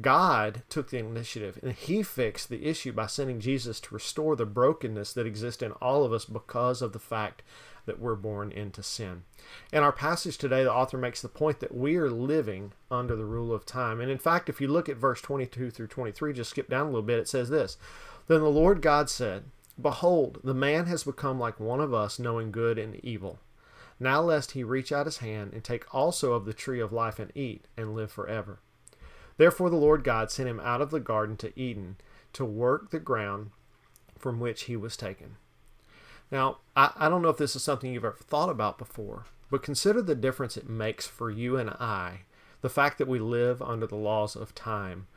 God 0.01 0.63
took 0.67 0.89
the 0.89 0.97
initiative 0.97 1.57
and 1.61 1.71
he 1.71 2.03
fixed 2.03 2.49
the 2.49 2.65
issue 2.65 2.91
by 2.91 3.07
sending 3.07 3.39
Jesus 3.39 3.79
to 3.79 3.93
restore 3.93 4.35
the 4.35 4.45
brokenness 4.45 5.13
that 5.13 5.25
exists 5.25 5.63
in 5.63 5.71
all 5.73 6.03
of 6.03 6.11
us 6.11 6.25
because 6.25 6.81
of 6.81 6.91
the 6.91 6.99
fact 6.99 7.43
that 7.85 7.99
we're 7.99 8.15
born 8.15 8.51
into 8.51 8.83
sin. 8.83 9.23
In 9.71 9.83
our 9.83 9.93
passage 9.93 10.37
today, 10.37 10.63
the 10.63 10.73
author 10.73 10.97
makes 10.97 11.21
the 11.21 11.29
point 11.29 11.59
that 11.59 11.73
we 11.73 11.95
are 11.95 12.09
living 12.09 12.73
under 12.91 13.15
the 13.15 13.25
rule 13.25 13.53
of 13.53 13.65
time. 13.65 14.01
And 14.01 14.11
in 14.11 14.17
fact, 14.17 14.49
if 14.49 14.59
you 14.59 14.67
look 14.67 14.89
at 14.89 14.97
verse 14.97 15.21
22 15.21 15.71
through 15.71 15.87
23, 15.87 16.33
just 16.33 16.49
skip 16.49 16.69
down 16.69 16.87
a 16.87 16.89
little 16.89 17.01
bit, 17.01 17.19
it 17.19 17.29
says 17.29 17.49
this 17.49 17.77
Then 18.27 18.41
the 18.41 18.49
Lord 18.49 18.81
God 18.81 19.09
said, 19.09 19.45
Behold, 19.81 20.39
the 20.43 20.53
man 20.53 20.85
has 20.85 21.03
become 21.03 21.39
like 21.39 21.59
one 21.59 21.81
of 21.81 21.93
us, 21.93 22.17
knowing 22.17 22.51
good 22.51 22.77
and 22.77 22.95
evil. 23.03 23.39
Now 23.99 24.21
lest 24.21 24.51
he 24.51 24.63
reach 24.63 24.91
out 24.91 25.05
his 25.05 25.17
hand 25.17 25.53
and 25.53 25.63
take 25.63 25.93
also 25.93 26.33
of 26.33 26.45
the 26.45 26.53
tree 26.53 26.79
of 26.79 26.93
life 26.93 27.19
and 27.19 27.31
eat 27.35 27.65
and 27.77 27.95
live 27.95 28.11
forever. 28.11 28.59
Therefore 29.37 29.69
the 29.69 29.75
Lord 29.75 30.03
God 30.03 30.31
sent 30.31 30.49
him 30.49 30.59
out 30.59 30.81
of 30.81 30.91
the 30.91 30.99
garden 30.99 31.37
to 31.37 31.57
Eden 31.59 31.97
to 32.33 32.45
work 32.45 32.91
the 32.91 32.99
ground 32.99 33.51
from 34.17 34.39
which 34.39 34.63
he 34.63 34.75
was 34.75 34.97
taken. 34.97 35.37
Now, 36.31 36.57
I, 36.75 36.91
I 36.95 37.09
don't 37.09 37.21
know 37.21 37.29
if 37.29 37.37
this 37.37 37.55
is 37.55 37.63
something 37.63 37.93
you've 37.93 38.05
ever 38.05 38.17
thought 38.19 38.49
about 38.49 38.77
before, 38.77 39.25
but 39.49 39.63
consider 39.63 40.01
the 40.01 40.15
difference 40.15 40.57
it 40.57 40.69
makes 40.69 41.05
for 41.05 41.29
you 41.29 41.57
and 41.57 41.69
I, 41.69 42.21
the 42.61 42.69
fact 42.69 42.97
that 42.97 43.07
we 43.07 43.19
live 43.19 43.61
under 43.61 43.85
the 43.85 43.95
laws 43.95 44.35
of 44.35 44.55
time 44.55 45.07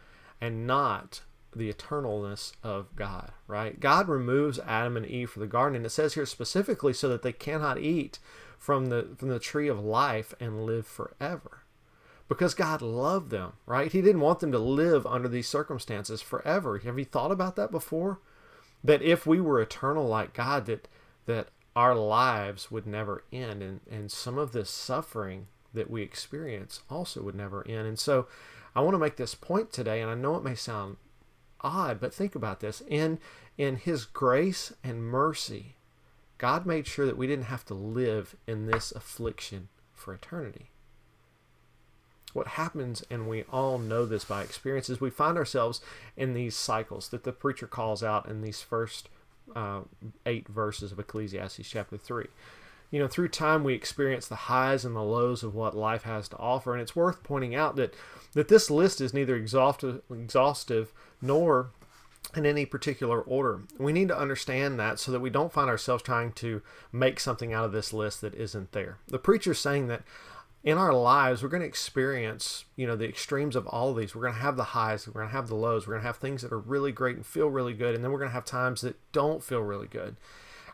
and 0.41 0.67
not 0.67 1.23
the 1.59 1.73
eternalness 1.73 2.53
of 2.63 2.95
God, 2.97 3.33
right? 3.47 3.79
God 3.79 4.09
removes 4.09 4.59
Adam 4.61 4.97
and 4.97 5.07
Eve 5.07 5.31
from 5.31 5.41
the 5.41 5.47
garden, 5.47 5.77
and 5.77 5.87
it 5.87 5.91
says 5.91 6.15
here 6.15 6.27
specifically 6.27 6.93
so 6.93 7.09
that 7.09 7.23
they 7.23 7.33
cannot 7.33 7.79
eat 7.79 8.19
from 8.59 8.87
the 8.87 9.09
from 9.17 9.29
the 9.29 9.39
tree 9.39 9.69
of 9.69 9.79
life 9.79 10.35
and 10.41 10.65
live 10.65 10.87
forever 10.87 11.63
because 12.29 12.55
God 12.55 12.83
loved 12.83 13.31
them, 13.31 13.55
right? 13.67 13.91
He 13.91 14.03
didn't 14.03 14.21
want 14.21 14.41
them 14.41 14.53
to 14.53 14.59
live 14.59 15.07
under 15.07 15.29
these 15.29 15.49
circumstances 15.49 16.21
forever. 16.21 16.79
Have 16.79 16.99
you 16.99 17.05
thought 17.05 17.33
about 17.33 17.57
that 17.57 17.71
before? 17.71 18.21
That 18.85 19.03
if 19.03 19.27
we 19.27 19.41
were 19.41 19.61
eternal 19.61 20.07
like 20.07 20.35
God, 20.35 20.67
that 20.67 20.89
that 21.27 21.49
our 21.75 21.95
lives 21.95 22.71
would 22.71 22.87
never 22.87 23.25
end 23.33 23.63
and, 23.63 23.81
and 23.91 24.11
some 24.11 24.37
of 24.37 24.53
this 24.53 24.71
suffering 24.71 25.47
that 25.75 25.91
we 25.91 26.03
experience 26.03 26.81
also 26.91 27.23
would 27.23 27.35
never 27.35 27.67
end. 27.69 27.87
And 27.87 27.99
so 27.99 28.27
I 28.75 28.81
want 28.81 28.95
to 28.95 28.99
make 28.99 29.17
this 29.17 29.35
point 29.35 29.73
today, 29.73 30.01
and 30.01 30.11
I 30.11 30.15
know 30.15 30.37
it 30.37 30.45
may 30.45 30.55
sound 30.55 30.97
odd, 31.61 32.01
but 32.01 32.15
think 32.15 32.35
about 32.35 32.61
this. 32.61 32.83
In 32.89 33.19
in 33.57 33.77
his 33.77 34.05
grace 34.05 34.73
and 34.85 35.03
mercy, 35.03 35.77
God 36.39 36.65
made 36.65 36.87
sure 36.87 37.07
that 37.07 37.17
we 37.17 37.27
didn't 37.27 37.47
have 37.47 37.65
to 37.67 37.75
live 37.75 38.37
in 38.47 38.67
this 38.67 38.93
affliction 38.93 39.69
for 39.95 40.15
eternity 40.15 40.71
what 42.33 42.49
happens, 42.49 43.03
and 43.11 43.29
we 43.29 43.43
all 43.45 43.79
know 43.79 44.07
this 44.07 44.25
by 44.25 44.43
experience, 44.43 44.89
is 44.89 45.01
we 45.01 45.11
find 45.11 45.37
ourselves 45.37 45.81
in 46.17 46.35
these 46.35 46.57
cycles 46.57 47.09
that 47.09 47.25
the 47.25 47.33
preacher 47.33 47.67
calls 47.67 48.03
out 48.03 48.29
in 48.29 48.43
these 48.43 48.61
first 48.61 49.09
uh, 49.57 49.81
eight 50.27 50.47
verses 50.49 50.93
of 50.93 50.99
Ecclesiastes 50.99 51.69
chapter 51.69 51.97
3. 51.97 52.27
You 52.91 53.01
know, 53.01 53.09
through 53.09 53.29
time 53.29 53.65
we 53.65 53.75
experience 53.75 54.27
the 54.27 54.35
highs 54.35 54.85
and 54.85 54.97
the 54.97 55.03
lows 55.03 55.43
of 55.43 55.55
what 55.55 55.77
life 55.77 56.05
has 56.05 56.29
to 56.29 56.37
offer, 56.39 56.73
and 56.73 56.81
it's 56.81 56.97
worth 56.97 57.23
pointing 57.23 57.55
out 57.55 57.77
that, 57.77 57.95
that 58.33 58.49
this 58.49 58.71
list 58.71 59.01
is 59.01 59.13
neither 59.13 59.37
exhaustive, 59.37 60.03
exhaustive 60.11 60.93
nor 61.21 61.71
in 62.35 62.47
any 62.47 62.67
particular 62.67 63.21
order. 63.21 63.63
We 63.79 63.93
need 63.93 64.09
to 64.09 64.19
understand 64.19 64.79
that 64.79 64.99
so 64.99 65.13
that 65.13 65.21
we 65.21 65.31
don't 65.31 65.53
find 65.53 65.71
ourselves 65.71 66.03
trying 66.03 66.33
to 66.33 66.63
make 66.93 67.21
something 67.21 67.53
out 67.53 67.65
of 67.65 67.73
this 67.73 67.93
list 67.93 68.21
that 68.21 68.35
isn't 68.35 68.73
there. 68.73 68.99
The 69.09 69.19
preacher's 69.19 69.59
saying 69.59 69.89
that 69.89 70.03
in 70.65 70.77
our 70.77 70.93
lives, 70.93 71.43
we're 71.43 71.49
going 71.49 71.63
to 71.63 71.69
experience, 71.69 72.65
you 72.77 72.87
know, 72.87 72.97
the 72.97 73.09
extremes 73.09 73.57
of 73.57 73.67
all 73.69 73.91
of 73.91 73.97
these. 73.97 74.15
We're 74.15 74.23
going 74.23 74.35
to 74.35 74.41
have 74.41 74.57
the 74.57 74.65
highs, 74.65 75.07
we're 75.07 75.15
going 75.15 75.29
to 75.29 75.33
have 75.33 75.49
the 75.49 75.55
lows, 75.55 75.87
we're 75.87 75.95
going 75.95 76.03
to 76.03 76.07
have 76.09 76.17
things 76.17 76.43
that 76.43 76.53
are 76.53 76.59
really 76.59 76.93
great 76.93 77.17
and 77.17 77.25
feel 77.25 77.49
really 77.49 77.75
good, 77.75 77.95
and 77.95 78.03
then 78.03 78.11
we're 78.11 78.19
going 78.19 78.31
to 78.31 78.35
have 78.35 78.45
times 78.45 78.81
that 78.81 78.97
don't 79.13 79.43
feel 79.43 79.61
really 79.61 79.87
good. 79.87 80.17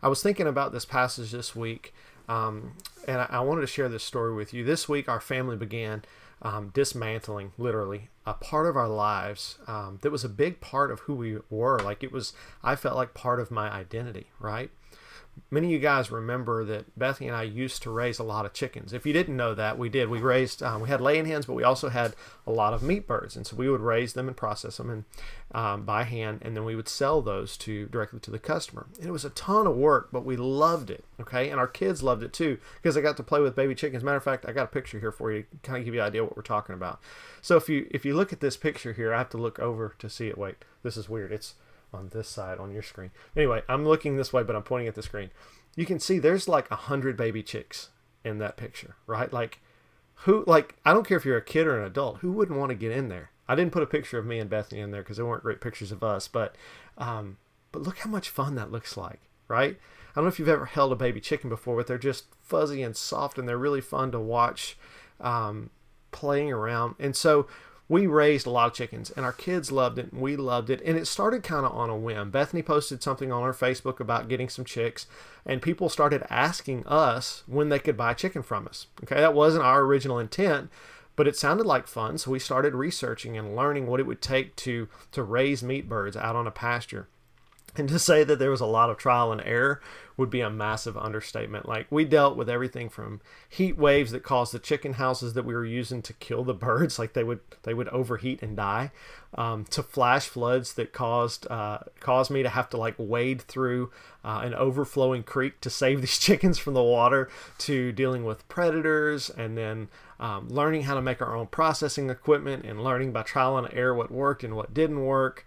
I 0.04 0.08
was 0.08 0.23
thinking 0.23 0.46
about 0.46 0.73
this 0.73 0.84
passage 0.84 1.32
this 1.32 1.56
week 1.56 1.94
um, 2.28 2.73
and 3.08 3.20
I, 3.20 3.26
I, 3.30 3.40
wanted 3.40 3.62
to 3.62 3.66
share 3.66 3.88
this 3.88 4.04
story 4.04 4.34
with 4.34 4.54
you. 4.54 4.64
This 4.64 4.88
week, 4.88 5.08
our 5.08 5.20
family 5.20 5.56
began 5.56 6.04
um, 6.42 6.70
dismantling, 6.73 7.52
literally, 7.58 8.08
a 8.26 8.34
part 8.34 8.66
of 8.66 8.76
our 8.76 8.88
lives 8.88 9.58
um, 9.66 9.99
that 10.02 10.11
was 10.11 10.25
a 10.25 10.28
big 10.28 10.61
part 10.61 10.90
of 10.90 11.00
who 11.00 11.14
we 11.14 11.38
were. 11.50 11.78
Like 11.78 12.02
it 12.02 12.12
was, 12.12 12.32
I 12.62 12.76
felt 12.76 12.96
like 12.96 13.12
part 13.14 13.40
of 13.40 13.50
my 13.50 13.70
identity, 13.70 14.28
right? 14.38 14.70
Many 15.50 15.68
of 15.68 15.73
you 15.73 15.78
guys 15.78 16.11
remember 16.11 16.64
that 16.64 16.99
Bethany 16.99 17.28
and 17.28 17.37
I 17.37 17.42
used 17.42 17.83
to 17.83 17.90
raise 17.90 18.18
a 18.18 18.25
lot 18.25 18.47
of 18.47 18.52
chickens. 18.52 18.92
If 18.92 19.06
you 19.06 19.12
didn't 19.12 19.37
know 19.37 19.54
that, 19.54 19.78
we 19.78 19.88
did. 19.88 20.09
We 20.09 20.21
raised, 20.21 20.62
um, 20.62 20.83
we 20.83 20.88
had 20.88 21.00
laying 21.00 21.26
hens, 21.26 21.47
but 21.47 21.54
we 21.54 21.62
also 21.62 21.88
had 21.88 22.14
a 22.47 22.52
lot 22.52 22.73
of 22.73 22.83
meat 22.83 23.06
birds, 23.06 23.37
and 23.37 23.47
so 23.47 23.56
we 23.56 23.68
would 23.68 23.80
raise 23.80 24.12
them 24.12 24.28
and 24.28 24.37
process 24.37 24.76
them 24.76 24.90
and 24.90 25.04
um, 25.52 25.85
by 25.85 26.02
hand, 26.02 26.40
and 26.42 26.56
then 26.56 26.64
we 26.64 26.76
would 26.76 26.88
sell 26.88 27.23
those 27.23 27.56
to 27.59 27.87
directly 27.87 28.21
to 28.21 28.30
the 28.30 28.38
customer. 28.38 28.87
And 28.99 29.09
it 29.09 29.12
was 29.12 29.25
a 29.25 29.30
ton 29.30 29.66
of 29.66 29.76
work, 29.76 30.09
but 30.12 30.25
we 30.25 30.37
loved 30.37 30.90
it. 30.90 31.04
Okay, 31.21 31.50
and 31.50 31.61
our 31.61 31.68
kids 31.68 32.02
loved 32.02 32.23
it 32.23 32.33
too 32.33 32.59
because 32.83 32.97
I 32.97 33.00
got 33.00 33.16
to 33.18 33.23
play 33.23 33.40
with 33.40 33.54
baby 33.56 33.75
chickens. 33.75 34.02
Matter 34.02 34.16
of 34.16 34.25
fact, 34.25 34.47
I 34.47 34.52
got 34.52 34.64
a 34.64 34.68
picture 34.68 34.99
here 34.99 35.12
for 35.12 35.33
you, 35.33 35.42
to 35.42 35.56
kind 35.62 35.78
of 35.78 35.85
give 35.85 35.94
you 35.94 36.00
an 36.00 36.06
idea 36.06 36.25
what 36.25 36.37
we're 36.37 36.42
talking 36.42 36.75
about. 36.75 37.00
So 37.40 37.56
if 37.56 37.68
you 37.68 37.87
if 37.90 38.04
you 38.04 38.14
look 38.14 38.33
at 38.33 38.40
this 38.40 38.56
picture 38.56 38.92
here, 38.92 39.14
I 39.14 39.18
have 39.18 39.30
to 39.30 39.38
look 39.38 39.59
over 39.59 39.94
to 39.99 40.11
see 40.11 40.28
it. 40.28 40.38
Wait, 40.38 40.56
this 40.83 40.97
is 40.97 41.09
weird. 41.09 41.30
It's 41.30 41.54
on 41.95 42.11
this 42.13 42.29
side 42.29 42.59
on 42.59 42.73
your 42.73 42.83
screen. 42.83 43.11
Anyway, 43.37 43.63
I'm 43.69 43.87
looking 43.87 44.17
this 44.17 44.33
way, 44.33 44.43
but 44.43 44.57
I'm 44.57 44.63
pointing 44.63 44.89
at 44.89 44.95
the 44.95 45.03
screen. 45.03 45.31
You 45.77 45.87
can 45.87 45.99
see 45.99 46.19
there's 46.19 46.49
like 46.49 46.71
a 46.71 46.77
hundred 46.77 47.17
baby 47.17 47.43
chicks 47.43 47.91
in 48.25 48.39
that 48.39 48.57
picture, 48.57 48.97
right? 49.07 49.33
Like 49.33 49.61
who 50.25 50.45
like 50.47 50.77
I 50.85 50.93
don't 50.93 51.07
care 51.07 51.17
if 51.17 51.25
you're 51.25 51.37
a 51.37 51.43
kid 51.43 51.67
or 51.67 51.79
an 51.79 51.87
adult, 51.87 52.19
who 52.19 52.33
wouldn't 52.33 52.59
want 52.59 52.71
to 52.71 52.77
get 52.77 52.93
in 52.93 53.09
there? 53.09 53.31
I 53.47 53.55
didn't 53.55 53.73
put 53.73 53.83
a 53.83 53.87
picture 53.87 54.19
of 54.19 54.27
me 54.27 54.39
and 54.39 54.49
Bethany 54.49 54.81
in 54.81 54.91
there 54.91 55.03
because 55.03 55.17
there 55.17 55.27
weren't 55.27 55.43
great 55.43 55.61
pictures 55.61 55.93
of 55.93 56.03
us, 56.03 56.29
but 56.29 56.55
um, 56.97 57.37
but 57.73 57.83
look 57.83 57.99
how 57.99 58.11
much 58.11 58.31
fun 58.31 58.55
that 58.55 58.73
looks 58.73 58.97
like, 58.97 59.21
right? 59.49 59.77
I 60.11 60.15
don't 60.15 60.25
know 60.25 60.29
if 60.29 60.39
you've 60.39 60.49
ever 60.49 60.67
held 60.67 60.93
a 60.93 60.97
baby 60.97 61.21
chicken 61.21 61.51
before, 61.51 61.77
but 61.77 61.87
they're 61.87 61.99
just 61.99 62.27
fuzzy 62.41 62.83
and 62.83 62.97
soft, 62.97 63.37
and 63.37 63.49
they're 63.49 63.59
really 63.59 63.81
fun 63.81 64.13
to 64.13 64.21
watch 64.21 64.79
um, 65.21 65.71
playing 66.13 66.53
around. 66.53 66.95
And 66.99 67.17
so 67.17 67.49
we 67.88 68.07
raised 68.07 68.47
a 68.47 68.50
lot 68.50 68.69
of 68.69 68.75
chickens 68.75 69.11
and 69.11 69.25
our 69.25 69.33
kids 69.33 69.71
loved 69.71 69.99
it 69.99 70.12
and 70.12 70.21
we 70.21 70.37
loved 70.37 70.71
it 70.71 70.81
and 70.85 70.97
it 70.97 71.07
started 71.07 71.43
kind 71.43 71.67
of 71.67 71.73
on 71.73 71.91
a 71.91 71.97
whim. 71.97 72.31
Bethany 72.31 72.62
posted 72.62 73.03
something 73.03 73.31
on 73.31 73.43
her 73.43 73.53
facebook 73.53 74.00
about 74.00 74.29
getting 74.29 74.49
some 74.49 74.64
chicks 74.64 75.07
and 75.45 75.61
people 75.61 75.88
started 75.88 76.25
asking 76.31 76.87
us 76.87 77.43
when 77.47 77.69
they 77.69 77.79
could 77.79 77.97
buy 77.97 78.14
chicken 78.14 78.43
from 78.43 78.67
us 78.67 78.87
okay? 79.03 79.21
That 79.21 79.35
wasn't 79.35 79.64
our 79.64 79.83
original 79.83 80.19
intent 80.19 80.71
but 81.17 81.29
it 81.29 81.37
sounded 81.37 81.67
like 81.67 81.87
fun 81.87 82.19
so 82.19 82.31
we 82.31 82.38
started 82.38 82.75
researching 82.75 83.37
and 83.37 83.55
learning 83.55 83.87
what 83.87 84.00
it 84.00 84.07
would 84.07 84.23
take 84.23 84.57
to 84.57 84.88
to 85.12 85.23
raise 85.23 85.62
meat 85.62 85.88
birds 85.88 86.17
out 86.17 86.37
on 86.37 86.47
a 86.47 86.50
pasture 86.50 87.09
and 87.76 87.88
to 87.88 87.99
say 87.99 88.25
that 88.25 88.38
there 88.38 88.50
was 88.50 88.61
a 88.61 88.66
lot 88.66 88.90
of 88.90 88.97
trial 88.97 89.33
and 89.33 89.40
error 89.45 89.81
would 90.16 90.31
be 90.31 90.40
a 90.40 90.50
massive 90.50 90.97
understatement. 90.97 91.69
Like 91.69 91.87
we 91.90 92.04
dealt 92.04 92.37
with 92.37 92.49
everything 92.49 92.88
from 92.88 93.21
heat 93.49 93.76
waves 93.76 94.12
that 94.12 94.23
caused 94.23 94.52
the 94.52 94.61
chicken 94.61 94.95
houses 94.95 95.35
that 95.35 95.45
we 95.45 95.54
were 95.54 95.64
using 95.64 96.02
to 96.02 96.12
kill 96.14 96.45
the 96.45 96.54
birds, 96.69 96.99
like 96.99 97.14
they 97.14 97.25
would 97.25 97.40
they 97.64 97.75
would 97.75 97.88
overheat 97.88 98.43
and 98.43 98.57
die, 98.57 98.93
um, 99.35 99.64
to 99.66 99.83
flash 99.83 100.28
floods 100.28 100.75
that 100.75 100.93
caused 100.93 101.50
uh, 101.50 101.78
caused 102.00 102.31
me 102.31 102.43
to 102.43 102.49
have 102.49 102.69
to 102.71 102.76
like 102.76 102.95
wade 102.97 103.43
through 103.43 103.90
uh, 104.25 104.40
an 104.45 104.54
overflowing 104.54 105.23
creek 105.23 105.61
to 105.61 105.71
save 105.71 106.00
these 106.00 106.19
chickens 106.19 106.59
from 106.59 106.75
the 106.75 106.83
water, 106.83 107.28
to 107.59 107.90
dealing 107.93 108.25
with 108.25 108.49
predators, 108.49 109.31
and 109.31 109.59
then 109.59 109.88
um, 110.21 110.49
learning 110.49 110.83
how 110.83 110.95
to 110.95 111.02
make 111.02 111.21
our 111.21 111.35
own 111.35 111.49
processing 111.49 112.09
equipment 112.09 112.64
and 112.64 112.85
learning 112.85 113.12
by 113.12 113.23
trial 113.23 113.59
and 113.59 113.69
error 113.73 113.95
what 113.95 114.12
worked 114.12 114.45
and 114.45 114.54
what 114.54 114.73
didn't 114.73 115.04
work. 115.04 115.45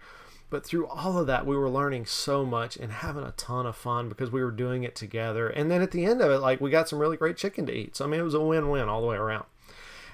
But 0.50 0.64
through 0.64 0.86
all 0.86 1.18
of 1.18 1.26
that, 1.26 1.46
we 1.46 1.56
were 1.56 1.68
learning 1.68 2.06
so 2.06 2.44
much 2.44 2.76
and 2.76 2.90
having 2.90 3.24
a 3.24 3.32
ton 3.32 3.66
of 3.66 3.76
fun 3.76 4.08
because 4.08 4.30
we 4.30 4.42
were 4.42 4.50
doing 4.50 4.82
it 4.82 4.94
together. 4.94 5.48
And 5.48 5.70
then 5.70 5.82
at 5.82 5.90
the 5.90 6.06
end 6.06 6.22
of 6.22 6.30
it, 6.30 6.38
like 6.38 6.60
we 6.60 6.70
got 6.70 6.88
some 6.88 6.98
really 6.98 7.16
great 7.18 7.36
chicken 7.36 7.66
to 7.66 7.72
eat. 7.72 7.96
So, 7.96 8.04
I 8.04 8.08
mean, 8.08 8.20
it 8.20 8.24
was 8.24 8.34
a 8.34 8.40
win 8.40 8.70
win 8.70 8.88
all 8.88 9.02
the 9.02 9.06
way 9.06 9.16
around. 9.16 9.44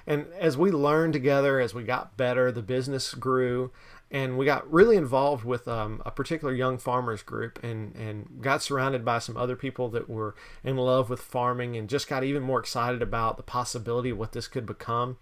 And 0.07 0.27
as 0.39 0.57
we 0.57 0.71
learned 0.71 1.13
together, 1.13 1.61
as 1.61 1.75
we 1.75 1.85
got 1.85 2.17
better, 2.17 2.53
the 2.53 2.63
business 2.63 3.15
grew 3.15 3.73
and 4.15 4.39
we 4.39 4.45
got 4.45 4.71
really 4.73 4.97
involved 4.97 5.45
with 5.45 5.67
um, 5.67 6.01
a 6.07 6.11
particular 6.13 6.55
young 6.55 6.79
farmers 6.79 7.23
group 7.23 7.59
and, 7.65 7.97
and 7.97 8.41
got 8.41 8.63
surrounded 8.63 9.05
by 9.05 9.19
some 9.19 9.37
other 9.37 9.57
people 9.57 9.89
that 9.89 10.09
were 10.09 10.37
in 10.63 10.77
love 10.77 11.11
with 11.11 11.21
farming 11.21 11.77
and 11.77 11.89
just 11.89 12.07
got 12.07 12.23
even 12.23 12.41
more 12.41 12.61
excited 12.61 13.03
about 13.03 13.37
the 13.37 13.43
possibility 13.43 14.11
of 14.11 14.19
what 14.19 14.31
this 14.31 14.47
could 14.47 14.67
become. 14.67 15.17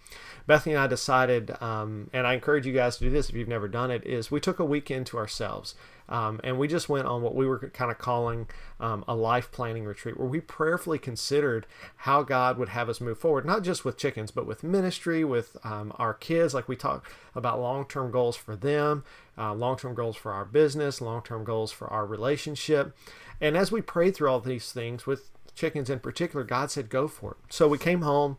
Bethany 0.46 0.74
and 0.74 0.84
I 0.84 0.88
decided, 0.88 1.56
um, 1.62 2.10
and 2.12 2.26
I 2.26 2.34
encourage 2.34 2.66
you 2.66 2.74
guys 2.74 2.98
to 2.98 3.04
do 3.04 3.10
this 3.10 3.30
if 3.30 3.34
you've 3.34 3.48
never 3.48 3.66
done 3.66 3.90
it, 3.90 4.04
is 4.04 4.30
we 4.30 4.40
took 4.40 4.58
a 4.58 4.64
weekend 4.64 5.06
to 5.06 5.16
ourselves. 5.16 5.74
Um, 6.08 6.40
and 6.44 6.58
we 6.58 6.68
just 6.68 6.88
went 6.88 7.06
on 7.06 7.22
what 7.22 7.34
we 7.34 7.46
were 7.46 7.58
kind 7.70 7.90
of 7.90 7.98
calling 7.98 8.48
um, 8.80 9.04
a 9.08 9.14
life 9.14 9.50
planning 9.50 9.84
retreat, 9.84 10.18
where 10.18 10.28
we 10.28 10.40
prayerfully 10.40 10.98
considered 10.98 11.66
how 11.96 12.22
God 12.22 12.58
would 12.58 12.70
have 12.70 12.88
us 12.88 13.00
move 13.00 13.18
forward, 13.18 13.44
not 13.44 13.62
just 13.62 13.84
with 13.84 13.96
chickens, 13.96 14.30
but 14.30 14.46
with 14.46 14.62
ministry, 14.62 15.24
with 15.24 15.56
um, 15.64 15.92
our 15.96 16.14
kids. 16.14 16.54
Like 16.54 16.68
we 16.68 16.76
talked 16.76 17.08
about 17.34 17.60
long 17.60 17.86
term 17.86 18.10
goals 18.10 18.36
for 18.36 18.56
them, 18.56 19.04
uh, 19.38 19.54
long 19.54 19.76
term 19.76 19.94
goals 19.94 20.16
for 20.16 20.32
our 20.32 20.44
business, 20.44 21.00
long 21.00 21.22
term 21.22 21.44
goals 21.44 21.72
for 21.72 21.88
our 21.88 22.06
relationship. 22.06 22.96
And 23.40 23.56
as 23.56 23.72
we 23.72 23.80
prayed 23.80 24.14
through 24.14 24.30
all 24.30 24.40
these 24.40 24.72
things, 24.72 25.06
with 25.06 25.30
chickens 25.54 25.90
in 25.90 26.00
particular, 26.00 26.44
God 26.44 26.70
said, 26.70 26.88
go 26.88 27.08
for 27.08 27.32
it. 27.32 27.52
So 27.52 27.68
we 27.68 27.78
came 27.78 28.02
home 28.02 28.38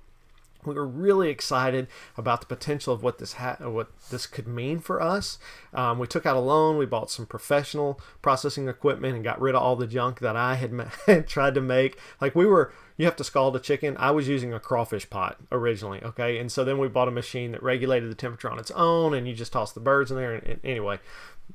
we 0.65 0.75
were 0.75 0.87
really 0.87 1.29
excited 1.29 1.87
about 2.17 2.41
the 2.41 2.47
potential 2.47 2.93
of 2.93 3.03
what 3.03 3.17
this 3.17 3.33
ha- 3.33 3.57
what 3.59 3.89
this 4.09 4.25
could 4.25 4.47
mean 4.47 4.79
for 4.79 5.01
us. 5.01 5.37
Um, 5.73 5.99
we 5.99 6.07
took 6.07 6.25
out 6.25 6.35
a 6.35 6.39
loan. 6.39 6.77
We 6.77 6.85
bought 6.85 7.11
some 7.11 7.25
professional 7.25 7.99
processing 8.21 8.67
equipment 8.67 9.15
and 9.15 9.23
got 9.23 9.41
rid 9.41 9.55
of 9.55 9.61
all 9.61 9.75
the 9.75 9.87
junk 9.87 10.19
that 10.19 10.35
I 10.35 10.55
had, 10.55 10.71
ma- 10.71 10.89
tried 11.27 11.55
to 11.55 11.61
make. 11.61 11.97
Like 12.21 12.35
we 12.35 12.45
were, 12.45 12.71
you 12.97 13.05
have 13.05 13.15
to 13.17 13.23
scald 13.23 13.55
a 13.55 13.59
chicken. 13.59 13.95
I 13.97 14.11
was 14.11 14.27
using 14.27 14.53
a 14.53 14.59
crawfish 14.59 15.09
pot 15.09 15.37
originally, 15.51 16.01
okay, 16.03 16.37
and 16.37 16.51
so 16.51 16.63
then 16.63 16.77
we 16.77 16.87
bought 16.87 17.07
a 17.07 17.11
machine 17.11 17.51
that 17.51 17.63
regulated 17.63 18.09
the 18.09 18.15
temperature 18.15 18.49
on 18.49 18.59
its 18.59 18.71
own, 18.71 19.13
and 19.13 19.27
you 19.27 19.33
just 19.33 19.53
toss 19.53 19.71
the 19.71 19.79
birds 19.79 20.11
in 20.11 20.17
there. 20.17 20.35
And, 20.35 20.43
and 20.47 20.59
anyway, 20.63 20.99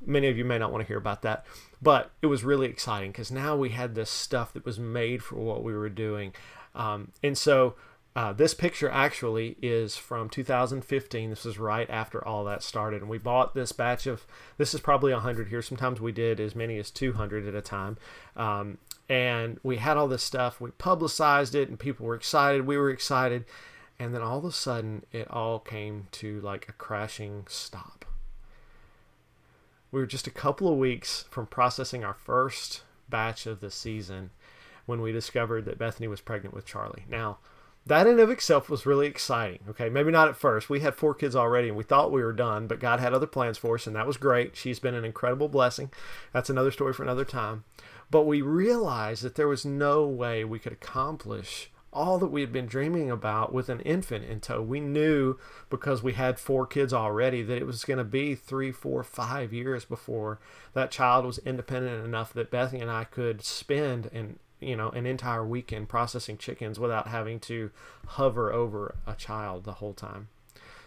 many 0.05 0.29
of 0.29 0.37
you 0.37 0.45
may 0.45 0.59
not 0.59 0.73
want 0.73 0.83
to 0.83 0.89
hear 0.89 0.99
about 0.99 1.23
that, 1.23 1.45
but 1.81 2.11
it 2.23 2.27
was 2.27 2.45
really 2.45 2.67
exciting 2.67 3.13
because 3.13 3.31
now 3.31 3.57
we 3.57 3.71
had 3.71 3.95
this 3.95 4.11
stuff 4.11 4.53
that 4.53 4.65
was 4.65 4.79
made 4.79 5.23
for 5.23 5.37
what 5.37 5.63
we 5.63 5.75
were 5.75 5.89
doing, 5.89 6.33
um, 6.75 7.13
and 7.23 7.37
so 7.37 7.75
uh, 8.19 8.33
this 8.33 8.53
picture 8.53 8.91
actually 8.91 9.57
is 9.63 9.97
from 9.97 10.29
2015. 10.29 11.31
This 11.31 11.47
is 11.47 11.57
right 11.57 11.89
after 11.89 12.27
all 12.27 12.45
that 12.47 12.65
started. 12.65 13.01
And 13.01 13.09
we 13.09 13.17
bought 13.17 13.55
this 13.55 13.71
batch 13.71 14.09
of, 14.09 14.27
this 14.57 14.75
is 14.75 14.81
probably 14.81 15.13
100 15.13 15.47
here. 15.47 15.63
Sometimes 15.63 16.01
we 16.01 16.11
did 16.11 16.41
as 16.41 16.57
many 16.57 16.81
as 16.81 16.91
200 16.91 17.47
at 17.47 17.55
a 17.55 17.63
time. 17.63 17.97
Um, 18.37 18.79
and 19.09 19.61
we 19.63 19.77
had 19.77 19.97
all 19.97 20.09
this 20.09 20.25
stuff. 20.25 20.61
We 20.61 20.73
publicized 20.73 21.55
it 21.55 21.69
and 21.69 21.79
people 21.79 22.07
were 22.07 22.17
excited. 22.17 22.67
We 22.67 22.77
were 22.77 22.91
excited. 22.91 23.45
And 24.01 24.13
then 24.13 24.23
all 24.23 24.39
of 24.39 24.45
a 24.45 24.51
sudden, 24.51 25.05
it 25.13 25.31
all 25.31 25.61
came 25.61 26.09
to 26.11 26.41
like 26.41 26.69
a 26.69 26.73
crashing 26.73 27.45
stop. 27.49 28.05
We 29.93 30.01
were 30.01 30.07
just 30.07 30.27
a 30.27 30.33
couple 30.33 30.73
of 30.73 30.77
weeks 30.77 31.25
from 31.31 31.47
processing 31.47 32.03
our 32.03 32.15
first 32.15 32.83
batch 33.09 33.47
of 33.47 33.61
the 33.61 33.71
season 33.71 34.31
when 34.87 35.01
we 35.03 35.13
discovered 35.13 35.67
that 35.67 35.79
Bethany 35.79 36.09
was 36.09 36.21
pregnant 36.21 36.53
with 36.53 36.67
Charlie. 36.67 37.05
Now, 37.09 37.39
that 37.89 38.07
in 38.07 38.21
of 38.21 38.31
itself 38.31 38.71
was 38.71 38.87
really 38.87 39.07
exciting. 39.07 39.61
Okay, 39.69 39.89
maybe 39.89 40.11
not 40.11 40.29
at 40.29 40.37
first. 40.37 40.71
We 40.71 40.81
had 40.81 40.95
four 40.95 41.15
kids 41.15 41.35
already, 41.35 41.69
and 41.69 41.77
we 41.77 41.85
thought 41.85 42.13
we 42.13 42.23
were 42.23 42.33
done, 42.33 42.67
but 42.67 42.81
God 42.81 43.01
had 43.01 43.13
other 43.13 43.27
plans 43.27 43.59
for 43.59 43.75
us, 43.75 43.87
and 43.87 43.97
that 43.97 44.07
was 44.07 44.17
great. 44.17 44.57
She's 44.57 44.79
been 44.79 44.95
an 44.95 45.05
incredible 45.05 45.49
blessing. 45.49 45.91
That's 46.33 46.51
another 46.51 46.71
story 46.71 46.93
for 46.93 47.03
another 47.03 47.25
time. 47.25 47.65
But 48.11 48.27
we 48.27 48.41
realized 48.43 49.23
that 49.23 49.35
there 49.35 49.49
was 49.49 49.65
no 49.65 50.07
way 50.07 50.45
we 50.45 50.59
could 50.59 50.73
accomplish 50.73 51.71
all 51.93 52.19
that 52.19 52.29
we 52.29 52.43
had 52.43 52.53
been 52.53 52.67
dreaming 52.67 53.11
about 53.11 53.53
with 53.53 53.69
an 53.69 53.81
infant 53.81 54.25
in 54.25 54.41
tow. 54.41 54.61
We 54.61 54.81
knew 54.81 55.37
because 55.71 56.03
we 56.03 56.13
had 56.13 56.39
four 56.39 56.67
kids 56.67 56.93
already 56.93 57.43
that 57.43 57.57
it 57.57 57.67
was 57.67 57.85
going 57.85 57.99
to 57.99 58.05
be 58.05 58.35
three, 58.35 58.71
four, 58.71 59.03
five 59.03 59.53
years 59.53 59.85
before 59.85 60.39
that 60.75 60.91
child 60.91 61.25
was 61.25 61.39
independent 61.39 62.05
enough 62.05 62.33
that 62.35 62.51
Bethany 62.51 62.83
and 62.83 62.91
I 62.91 63.05
could 63.05 63.43
spend 63.43 64.11
and 64.13 64.39
you 64.61 64.77
know 64.77 64.91
an 64.91 65.07
entire 65.07 65.45
weekend 65.45 65.89
processing 65.89 66.37
chickens 66.37 66.79
without 66.79 67.09
having 67.09 67.41
to 67.41 67.71
hover 68.07 68.53
over 68.53 68.95
a 69.07 69.15
child 69.15 69.65
the 69.65 69.75
whole 69.75 69.95
time. 69.95 70.29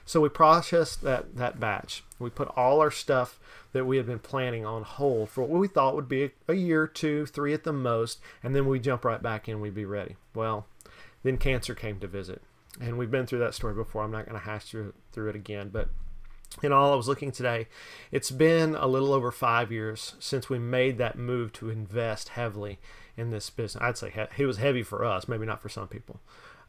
So 0.06 0.20
we 0.20 0.30
processed 0.30 1.04
that 1.04 1.36
that 1.36 1.60
batch. 1.60 2.04
We 2.20 2.30
put 2.30 2.50
all 2.50 2.82
our 2.82 2.92
stuff 2.92 3.40
that 3.74 3.86
we 3.86 3.98
had 3.98 4.06
been 4.06 4.20
planning 4.20 4.66
on 4.66 4.84
hold 4.84 5.30
for 5.30 5.44
what 5.44 5.60
we 5.60 5.68
thought 5.68 5.96
would 5.96 6.10
be 6.10 6.24
a, 6.24 6.32
a 6.50 6.54
year 6.54 6.88
two 6.88 7.26
three 7.26 7.54
at 7.54 7.64
the 7.64 7.74
most 7.74 8.20
and 8.44 8.56
then 8.56 8.68
we 8.68 8.80
jump 8.80 9.06
right 9.06 9.22
back 9.22 9.48
in 9.48 9.62
we'd 9.62 9.76
be 9.76 9.86
ready. 9.86 10.16
Well 10.34 10.66
then 11.24 11.38
cancer 11.38 11.76
came 11.76 12.00
to 12.00 12.08
visit. 12.08 12.42
And 12.80 12.98
we've 12.98 13.12
been 13.12 13.28
through 13.28 13.40
that 13.40 13.54
story 13.54 13.74
before. 13.74 14.02
I'm 14.02 14.12
not 14.12 14.26
going 14.26 14.40
to 14.40 14.46
hash 14.46 14.66
through, 14.66 14.94
through 15.12 15.30
it 15.30 15.36
again 15.36 15.70
but 15.72 15.90
in 16.62 16.72
all, 16.72 16.94
I 16.94 16.96
was 16.96 17.08
looking 17.08 17.32
today, 17.32 17.68
it's 18.12 18.32
been 18.32 18.76
a 18.76 18.88
little 18.88 19.14
over 19.14 19.32
five 19.32 19.72
years 19.72 20.16
since 20.20 20.50
we 20.50 20.60
made 20.60 20.98
that 20.98 21.18
move 21.18 21.54
to 21.54 21.70
invest 21.70 22.30
heavily 22.30 22.80
in 23.18 23.32
this 23.32 23.50
business. 23.50 23.82
I'd 23.82 23.98
say 23.98 24.10
he- 24.10 24.44
it 24.44 24.46
was 24.46 24.58
heavy 24.58 24.84
for 24.84 25.04
us, 25.04 25.28
maybe 25.28 25.46
not 25.46 25.62
for 25.62 25.70
some 25.70 25.88
people. 25.88 26.20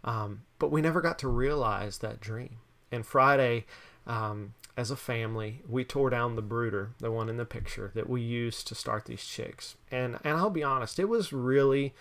Um, 0.04 0.42
but 0.58 0.70
we 0.70 0.80
never 0.80 1.00
got 1.00 1.18
to 1.20 1.28
realize 1.28 1.98
that 1.98 2.20
dream. 2.20 2.58
And 2.90 3.06
Friday, 3.06 3.66
um, 4.06 4.54
as 4.76 4.90
a 4.90 4.96
family, 4.96 5.62
we 5.68 5.84
tore 5.84 6.10
down 6.10 6.36
the 6.36 6.42
brooder, 6.42 6.90
the 6.98 7.10
one 7.10 7.28
in 7.28 7.36
the 7.36 7.44
picture 7.44 7.92
that 7.94 8.08
we 8.08 8.20
used 8.20 8.66
to 8.68 8.74
start 8.74 9.04
these 9.04 9.24
chicks. 9.24 9.76
And 9.90 10.18
and 10.24 10.36
I'll 10.36 10.50
be 10.50 10.62
honest, 10.62 10.98
it 10.98 11.08
was 11.08 11.32
really 11.32 11.94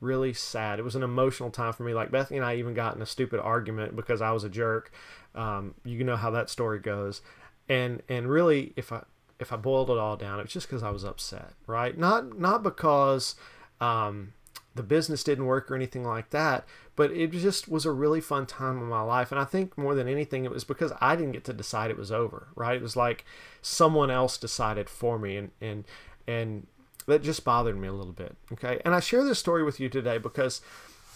really 0.00 0.32
sad. 0.32 0.78
It 0.78 0.82
was 0.84 0.96
an 0.96 1.02
emotional 1.02 1.50
time 1.50 1.72
for 1.72 1.82
me. 1.82 1.94
Like 1.94 2.10
Bethany 2.10 2.38
and 2.38 2.44
I 2.46 2.56
even 2.56 2.74
got 2.74 2.94
in 2.94 3.00
a 3.02 3.06
stupid 3.06 3.40
argument 3.40 3.96
because 3.96 4.20
I 4.20 4.32
was 4.32 4.44
a 4.44 4.48
jerk. 4.50 4.92
Um, 5.34 5.74
you 5.84 6.04
know 6.04 6.16
how 6.16 6.30
that 6.30 6.50
story 6.50 6.78
goes, 6.78 7.20
and 7.68 8.02
and 8.08 8.28
really, 8.28 8.72
if 8.76 8.92
I 8.92 9.02
if 9.38 9.52
I 9.52 9.56
boiled 9.56 9.90
it 9.90 9.98
all 9.98 10.16
down, 10.16 10.38
it 10.38 10.44
was 10.44 10.52
just 10.52 10.68
because 10.68 10.82
I 10.82 10.90
was 10.90 11.04
upset, 11.04 11.52
right? 11.66 11.96
Not 11.96 12.38
not 12.38 12.62
because 12.62 13.34
um, 13.80 14.32
the 14.74 14.82
business 14.82 15.24
didn't 15.24 15.46
work 15.46 15.70
or 15.70 15.74
anything 15.74 16.04
like 16.04 16.30
that, 16.30 16.64
but 16.96 17.10
it 17.10 17.30
just 17.32 17.68
was 17.68 17.84
a 17.84 17.92
really 17.92 18.20
fun 18.20 18.46
time 18.46 18.78
in 18.78 18.84
my 18.84 19.02
life. 19.02 19.30
And 19.30 19.40
I 19.40 19.44
think 19.44 19.76
more 19.78 19.94
than 19.94 20.08
anything, 20.08 20.44
it 20.44 20.50
was 20.50 20.64
because 20.64 20.92
I 21.00 21.16
didn't 21.16 21.32
get 21.32 21.44
to 21.44 21.52
decide 21.52 21.90
it 21.90 21.98
was 21.98 22.12
over, 22.12 22.48
right? 22.54 22.76
It 22.76 22.82
was 22.82 22.96
like 22.96 23.24
someone 23.62 24.10
else 24.10 24.38
decided 24.38 24.88
for 24.88 25.18
me, 25.18 25.36
and 25.36 25.50
and 25.60 25.84
and 26.26 26.66
that 27.06 27.22
just 27.22 27.44
bothered 27.44 27.76
me 27.76 27.88
a 27.88 27.92
little 27.92 28.12
bit. 28.12 28.36
Okay, 28.52 28.80
and 28.84 28.94
I 28.94 29.00
share 29.00 29.24
this 29.24 29.38
story 29.38 29.62
with 29.62 29.80
you 29.80 29.88
today 29.88 30.18
because 30.18 30.60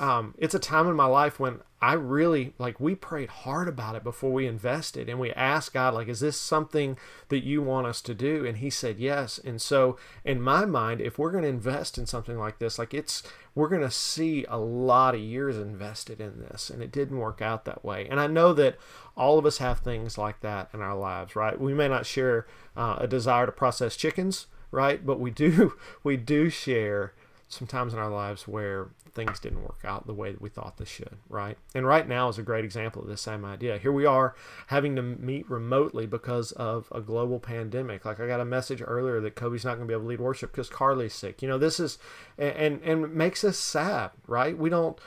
um, 0.01 0.35
it's 0.39 0.55
a 0.55 0.59
time 0.59 0.87
in 0.87 0.95
my 0.95 1.07
life 1.07 1.41
when 1.41 1.61
I 1.81 1.93
really 1.93 2.55
like 2.59 2.81
we 2.81 2.95
prayed 2.95 3.29
hard 3.29 3.69
about 3.69 3.95
it 3.95 4.03
before 4.03 4.33
we 4.33 4.47
invested 4.47 5.09
and 5.09 5.21
we 5.21 5.33
asked 5.33 5.75
God 5.75 5.95
like 5.95 6.09
is 6.09 6.21
this 6.21 6.37
something 6.37 6.97
that 7.29 7.45
you 7.45 7.63
want 7.63 7.87
us 7.87 8.01
to 8.03 8.15
do? 8.15 8.45
And 8.45 8.59
he 8.59 8.71
said 8.71 8.99
yes. 8.99 9.39
And 9.39 9.63
so 9.63 9.97
in 10.25 10.41
my 10.41 10.65
mind 10.65 11.01
if 11.01 11.19
we're 11.19 11.31
going 11.31 11.45
to 11.45 11.49
invest 11.49 11.97
in 11.97 12.07
something 12.07 12.37
like 12.37 12.59
this 12.59 12.79
like 12.79 12.95
it's 12.95 13.23
we're 13.55 13.69
going 13.69 13.83
to 13.83 13.91
see 13.91 14.45
a 14.49 14.59
lot 14.59 15.15
of 15.15 15.21
years 15.21 15.57
invested 15.57 16.21
in 16.21 16.41
this 16.41 16.71
and 16.71 16.83
it 16.83 16.93
didn't 16.93 17.19
work 17.19 17.41
out 17.41 17.65
that 17.65 17.85
way. 17.85 18.09
And 18.09 18.19
I 18.19 18.27
know 18.27 18.53
that 18.55 18.77
all 19.17 19.39
of 19.39 19.47
us 19.47 19.59
have 19.59 19.81
things 19.81 20.19
like 20.19 20.41
that 20.41 20.69
in 20.75 20.81
our 20.81 20.97
lives 20.97 21.37
right? 21.37 21.61
We 21.61 21.75
may 21.75 21.89
not 21.89 22.07
share 22.07 22.47
uh, 22.77 22.97
a 22.99 23.07
desire 23.07 23.47
to 23.47 23.53
process 23.53 23.97
chickens 23.97 24.47
right? 24.71 25.05
But 25.05 25.21
we 25.21 25.31
do 25.31 25.75
we 26.03 26.17
do 26.17 26.51
share 26.51 27.15
sometimes 27.49 27.95
in 27.95 27.99
our 27.99 28.11
lives 28.11 28.47
where 28.47 28.89
things 29.13 29.41
didn't 29.41 29.63
work 29.63 29.81
out 29.85 30.07
the 30.07 30.15
way 30.15 30.33
that 30.33 30.41
we 30.41 30.49
thought 30.49 30.77
they 30.77 30.85
should, 30.85 31.17
right? 31.29 31.57
And 31.75 31.87
right 31.87 32.07
now 32.07 32.29
is 32.29 32.39
a 32.39 32.43
great 32.43 32.65
example 32.65 33.03
of 33.03 33.09
this 33.09 33.21
same 33.21 33.45
idea. 33.45 33.79
Here 33.79 33.93
we 33.93 34.07
are 34.07 34.35
having 34.69 34.97
to 34.97 35.03
meet 35.03 35.49
remotely 35.51 36.07
because 36.07 36.53
of 36.53 36.91
a 36.93 37.01
global 37.01 37.41
pandemic. 37.41 38.05
Like 38.05 38.21
I 38.21 38.27
got 38.27 38.41
a 38.41 38.45
message 38.45 38.83
earlier 38.85 39.21
that 39.21 39.35
Kobe's 39.35 39.65
not 39.65 39.77
going 39.77 39.87
to 39.87 39.91
be 39.91 39.95
able 39.95 40.05
to 40.05 40.09
lead 40.09 40.21
worship 40.21 40.53
because 40.53 40.69
Carly's 40.69 41.15
sick. 41.15 41.43
You 41.43 41.49
know, 41.49 41.59
this 41.59 41.81
is 41.81 41.99
and 42.37 42.81
and 42.83 43.05
it 43.05 43.13
makes 43.13 43.45
us 43.45 43.59
sad, 43.59 44.11
right? 44.27 44.57
We 44.57 44.71
don't 44.71 44.99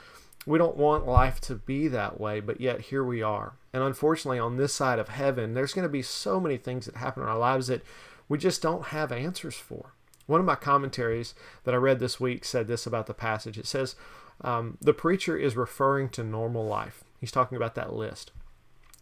we 0.46 0.58
don't 0.58 0.76
want 0.76 1.06
life 1.06 1.40
to 1.42 1.54
be 1.54 1.88
that 1.88 2.20
way, 2.20 2.40
but 2.40 2.60
yet 2.60 2.80
here 2.82 3.04
we 3.04 3.22
are. 3.22 3.54
And 3.72 3.82
unfortunately, 3.82 4.38
on 4.38 4.56
this 4.56 4.74
side 4.74 4.98
of 4.98 5.08
heaven, 5.08 5.54
there's 5.54 5.72
going 5.72 5.84
to 5.84 5.88
be 5.88 6.02
so 6.02 6.40
many 6.40 6.56
things 6.56 6.86
that 6.86 6.96
happen 6.96 7.22
in 7.22 7.28
our 7.28 7.38
lives 7.38 7.68
that 7.68 7.82
we 8.28 8.38
just 8.38 8.60
don't 8.60 8.86
have 8.86 9.12
answers 9.12 9.54
for. 9.54 9.94
One 10.32 10.40
of 10.40 10.46
my 10.46 10.54
commentaries 10.54 11.34
that 11.64 11.74
I 11.74 11.76
read 11.76 12.00
this 12.00 12.18
week 12.18 12.46
said 12.46 12.66
this 12.66 12.86
about 12.86 13.06
the 13.06 13.12
passage. 13.12 13.58
It 13.58 13.66
says, 13.66 13.96
um, 14.40 14.78
the 14.80 14.94
preacher 14.94 15.36
is 15.36 15.58
referring 15.58 16.08
to 16.08 16.24
normal 16.24 16.64
life. 16.64 17.04
He's 17.20 17.30
talking 17.30 17.56
about 17.56 17.74
that 17.74 17.92
list. 17.92 18.32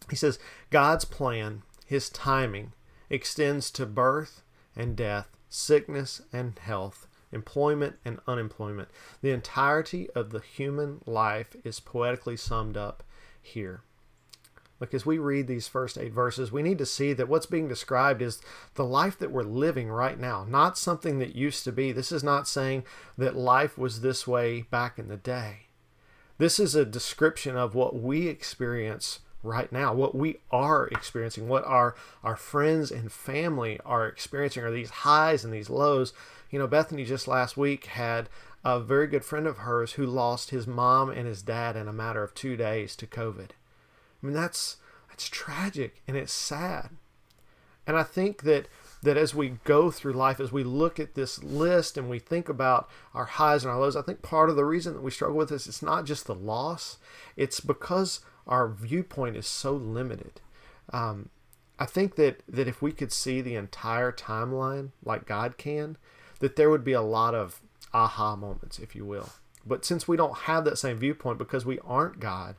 He 0.09 0.17
says, 0.17 0.39
God's 0.71 1.05
plan, 1.05 1.61
his 1.85 2.09
timing, 2.09 2.73
extends 3.09 3.71
to 3.71 3.85
birth 3.85 4.41
and 4.75 4.93
death, 4.93 5.29
sickness 5.47 6.21
and 6.33 6.59
health, 6.59 7.07
employment 7.31 7.95
and 8.03 8.19
unemployment. 8.27 8.89
The 9.21 9.31
entirety 9.31 10.09
of 10.09 10.31
the 10.31 10.41
human 10.41 10.99
life 11.05 11.55
is 11.63 11.79
poetically 11.79 12.35
summed 12.35 12.75
up 12.75 13.03
here. 13.41 13.83
Look, 14.81 14.95
as 14.95 15.05
we 15.05 15.19
read 15.19 15.45
these 15.45 15.67
first 15.67 15.95
eight 15.95 16.11
verses, 16.11 16.51
we 16.51 16.63
need 16.63 16.79
to 16.79 16.87
see 16.87 17.13
that 17.13 17.29
what's 17.29 17.45
being 17.45 17.67
described 17.67 18.19
is 18.19 18.41
the 18.73 18.83
life 18.83 19.15
that 19.19 19.31
we're 19.31 19.43
living 19.43 19.89
right 19.89 20.19
now, 20.19 20.43
not 20.43 20.75
something 20.75 21.19
that 21.19 21.35
used 21.35 21.63
to 21.65 21.71
be. 21.71 21.91
This 21.91 22.11
is 22.11 22.23
not 22.23 22.47
saying 22.47 22.83
that 23.15 23.35
life 23.35 23.77
was 23.77 24.01
this 24.01 24.25
way 24.25 24.63
back 24.63 24.97
in 24.97 25.07
the 25.07 25.17
day. 25.17 25.67
This 26.39 26.59
is 26.59 26.73
a 26.73 26.83
description 26.83 27.55
of 27.55 27.75
what 27.75 28.01
we 28.01 28.27
experience 28.27 29.19
right 29.43 29.71
now, 29.71 29.93
what 29.93 30.15
we 30.15 30.37
are 30.49 30.87
experiencing, 30.87 31.47
what 31.47 31.63
our, 31.65 31.93
our 32.23 32.35
friends 32.35 32.89
and 32.89 33.11
family 33.11 33.79
are 33.85 34.07
experiencing 34.07 34.63
are 34.63 34.71
these 34.71 34.89
highs 34.89 35.45
and 35.45 35.53
these 35.53 35.69
lows. 35.69 36.11
You 36.49 36.57
know, 36.57 36.65
Bethany 36.65 37.05
just 37.05 37.27
last 37.27 37.55
week 37.55 37.85
had 37.85 38.29
a 38.65 38.79
very 38.79 39.05
good 39.05 39.23
friend 39.23 39.45
of 39.45 39.59
hers 39.59 39.93
who 39.93 40.07
lost 40.07 40.49
his 40.49 40.65
mom 40.65 41.11
and 41.11 41.27
his 41.27 41.43
dad 41.43 41.75
in 41.75 41.87
a 41.87 41.93
matter 41.93 42.23
of 42.23 42.33
two 42.33 42.57
days 42.57 42.95
to 42.95 43.05
COVID. 43.05 43.51
I 44.21 44.25
mean, 44.25 44.35
that's 44.35 44.77
that's 45.09 45.27
tragic 45.29 46.01
and 46.07 46.15
it's 46.15 46.33
sad. 46.33 46.89
And 47.87 47.97
I 47.97 48.03
think 48.03 48.43
that 48.43 48.67
that 49.03 49.17
as 49.17 49.33
we 49.33 49.57
go 49.63 49.89
through 49.89 50.13
life, 50.13 50.39
as 50.39 50.51
we 50.51 50.63
look 50.63 50.99
at 50.99 51.15
this 51.15 51.43
list 51.43 51.97
and 51.97 52.09
we 52.09 52.19
think 52.19 52.47
about 52.47 52.89
our 53.15 53.25
highs 53.25 53.63
and 53.63 53.71
our 53.71 53.79
lows, 53.79 53.95
I 53.95 54.03
think 54.03 54.21
part 54.21 54.49
of 54.49 54.55
the 54.55 54.65
reason 54.65 54.93
that 54.93 55.01
we 55.01 55.11
struggle 55.11 55.37
with 55.37 55.49
this 55.49 55.67
it's 55.67 55.81
not 55.81 56.05
just 56.05 56.27
the 56.27 56.35
loss; 56.35 56.97
it's 57.35 57.59
because 57.59 58.19
our 58.47 58.67
viewpoint 58.67 59.35
is 59.35 59.47
so 59.47 59.73
limited. 59.73 60.41
Um, 60.93 61.29
I 61.79 61.85
think 61.85 62.15
that 62.15 62.43
that 62.47 62.67
if 62.67 62.81
we 62.81 62.91
could 62.91 63.11
see 63.11 63.41
the 63.41 63.55
entire 63.55 64.11
timeline 64.11 64.91
like 65.03 65.25
God 65.25 65.57
can, 65.57 65.97
that 66.39 66.55
there 66.55 66.69
would 66.69 66.83
be 66.83 66.93
a 66.93 67.01
lot 67.01 67.33
of 67.33 67.59
aha 67.93 68.35
moments, 68.35 68.77
if 68.77 68.95
you 68.95 69.05
will. 69.05 69.29
But 69.65 69.85
since 69.85 70.07
we 70.07 70.17
don't 70.17 70.39
have 70.39 70.65
that 70.65 70.77
same 70.77 70.97
viewpoint 70.97 71.37
because 71.37 71.65
we 71.65 71.79
aren't 71.79 72.19
God, 72.19 72.55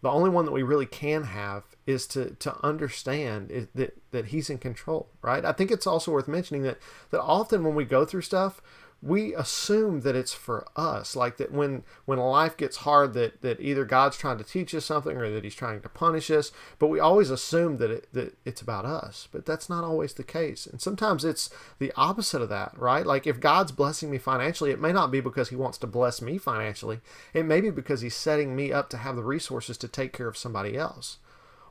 the 0.00 0.10
only 0.10 0.30
one 0.30 0.44
that 0.44 0.52
we 0.52 0.62
really 0.62 0.86
can 0.86 1.24
have 1.24 1.64
is 1.86 2.06
to 2.08 2.30
to 2.36 2.54
understand 2.64 3.68
that 3.74 3.96
that 4.10 4.26
he's 4.26 4.50
in 4.50 4.58
control 4.58 5.08
right? 5.22 5.44
I 5.44 5.52
think 5.52 5.70
it's 5.70 5.86
also 5.86 6.12
worth 6.12 6.28
mentioning 6.28 6.62
that 6.62 6.78
that 7.10 7.20
often 7.20 7.64
when 7.64 7.74
we 7.74 7.84
go 7.84 8.04
through 8.04 8.22
stuff 8.22 8.62
we 9.00 9.32
assume 9.34 10.00
that 10.00 10.16
it's 10.16 10.34
for 10.34 10.66
us 10.74 11.14
like 11.14 11.36
that 11.36 11.52
when 11.52 11.84
when 12.04 12.18
life 12.18 12.56
gets 12.56 12.78
hard 12.78 13.14
that 13.14 13.40
that 13.42 13.60
either 13.60 13.84
god's 13.84 14.16
trying 14.16 14.38
to 14.38 14.42
teach 14.42 14.74
us 14.74 14.84
something 14.84 15.16
or 15.16 15.30
that 15.30 15.44
he's 15.44 15.54
trying 15.54 15.80
to 15.80 15.88
punish 15.88 16.30
us 16.30 16.50
but 16.80 16.88
we 16.88 16.98
always 16.98 17.30
assume 17.30 17.76
that 17.76 17.90
it, 17.90 18.08
that 18.12 18.36
it's 18.44 18.60
about 18.60 18.84
us 18.84 19.28
but 19.30 19.46
that's 19.46 19.68
not 19.68 19.84
always 19.84 20.14
the 20.14 20.24
case. 20.24 20.66
And 20.66 20.80
sometimes 20.80 21.24
it's 21.24 21.50
the 21.78 21.92
opposite 21.96 22.42
of 22.42 22.48
that 22.48 22.72
right? 22.76 23.06
Like 23.06 23.26
if 23.26 23.40
god's 23.40 23.72
blessing 23.72 24.10
me 24.10 24.18
financially 24.18 24.70
it 24.70 24.80
may 24.80 24.92
not 24.92 25.10
be 25.10 25.20
because 25.20 25.50
he 25.50 25.56
wants 25.56 25.78
to 25.78 25.86
bless 25.86 26.20
me 26.20 26.38
financially. 26.38 27.00
It 27.32 27.46
may 27.46 27.60
be 27.60 27.70
because 27.70 28.00
he's 28.00 28.16
setting 28.16 28.56
me 28.56 28.72
up 28.72 28.90
to 28.90 28.98
have 28.98 29.16
the 29.16 29.22
resources 29.22 29.78
to 29.78 29.88
take 29.88 30.12
care 30.12 30.28
of 30.28 30.36
somebody 30.36 30.76
else 30.76 31.18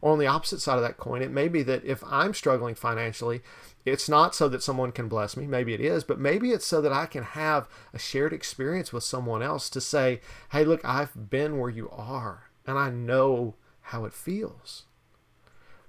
on 0.01 0.19
the 0.19 0.27
opposite 0.27 0.61
side 0.61 0.77
of 0.77 0.83
that 0.83 0.97
coin, 0.97 1.21
it 1.21 1.31
may 1.31 1.47
be 1.47 1.63
that 1.63 1.83
if 1.85 2.03
I'm 2.05 2.33
struggling 2.33 2.75
financially, 2.75 3.41
it's 3.85 4.09
not 4.09 4.35
so 4.35 4.49
that 4.49 4.61
someone 4.61 4.91
can 4.91 5.07
bless 5.07 5.37
me. 5.37 5.47
Maybe 5.47 5.73
it 5.73 5.79
is, 5.79 6.03
but 6.03 6.19
maybe 6.19 6.51
it's 6.51 6.65
so 6.65 6.81
that 6.81 6.91
I 6.91 7.05
can 7.05 7.23
have 7.23 7.67
a 7.93 7.99
shared 7.99 8.33
experience 8.33 8.91
with 8.91 9.03
someone 9.03 9.41
else 9.41 9.69
to 9.71 9.81
say, 9.81 10.19
hey, 10.51 10.65
look, 10.65 10.83
I've 10.83 11.29
been 11.29 11.57
where 11.57 11.69
you 11.69 11.89
are 11.89 12.49
and 12.65 12.77
I 12.77 12.89
know 12.89 13.55
how 13.81 14.05
it 14.05 14.13
feels. 14.13 14.83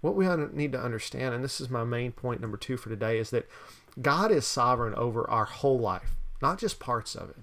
What 0.00 0.14
we 0.14 0.28
need 0.52 0.70
to 0.72 0.80
understand, 0.80 1.34
and 1.34 1.42
this 1.42 1.60
is 1.60 1.68
my 1.68 1.82
main 1.82 2.12
point 2.12 2.40
number 2.40 2.56
two 2.56 2.76
for 2.76 2.88
today, 2.88 3.18
is 3.18 3.30
that 3.30 3.48
God 4.00 4.30
is 4.30 4.46
sovereign 4.46 4.94
over 4.94 5.28
our 5.28 5.46
whole 5.46 5.80
life, 5.80 6.14
not 6.40 6.58
just 6.58 6.78
parts 6.78 7.16
of 7.16 7.30
it, 7.30 7.36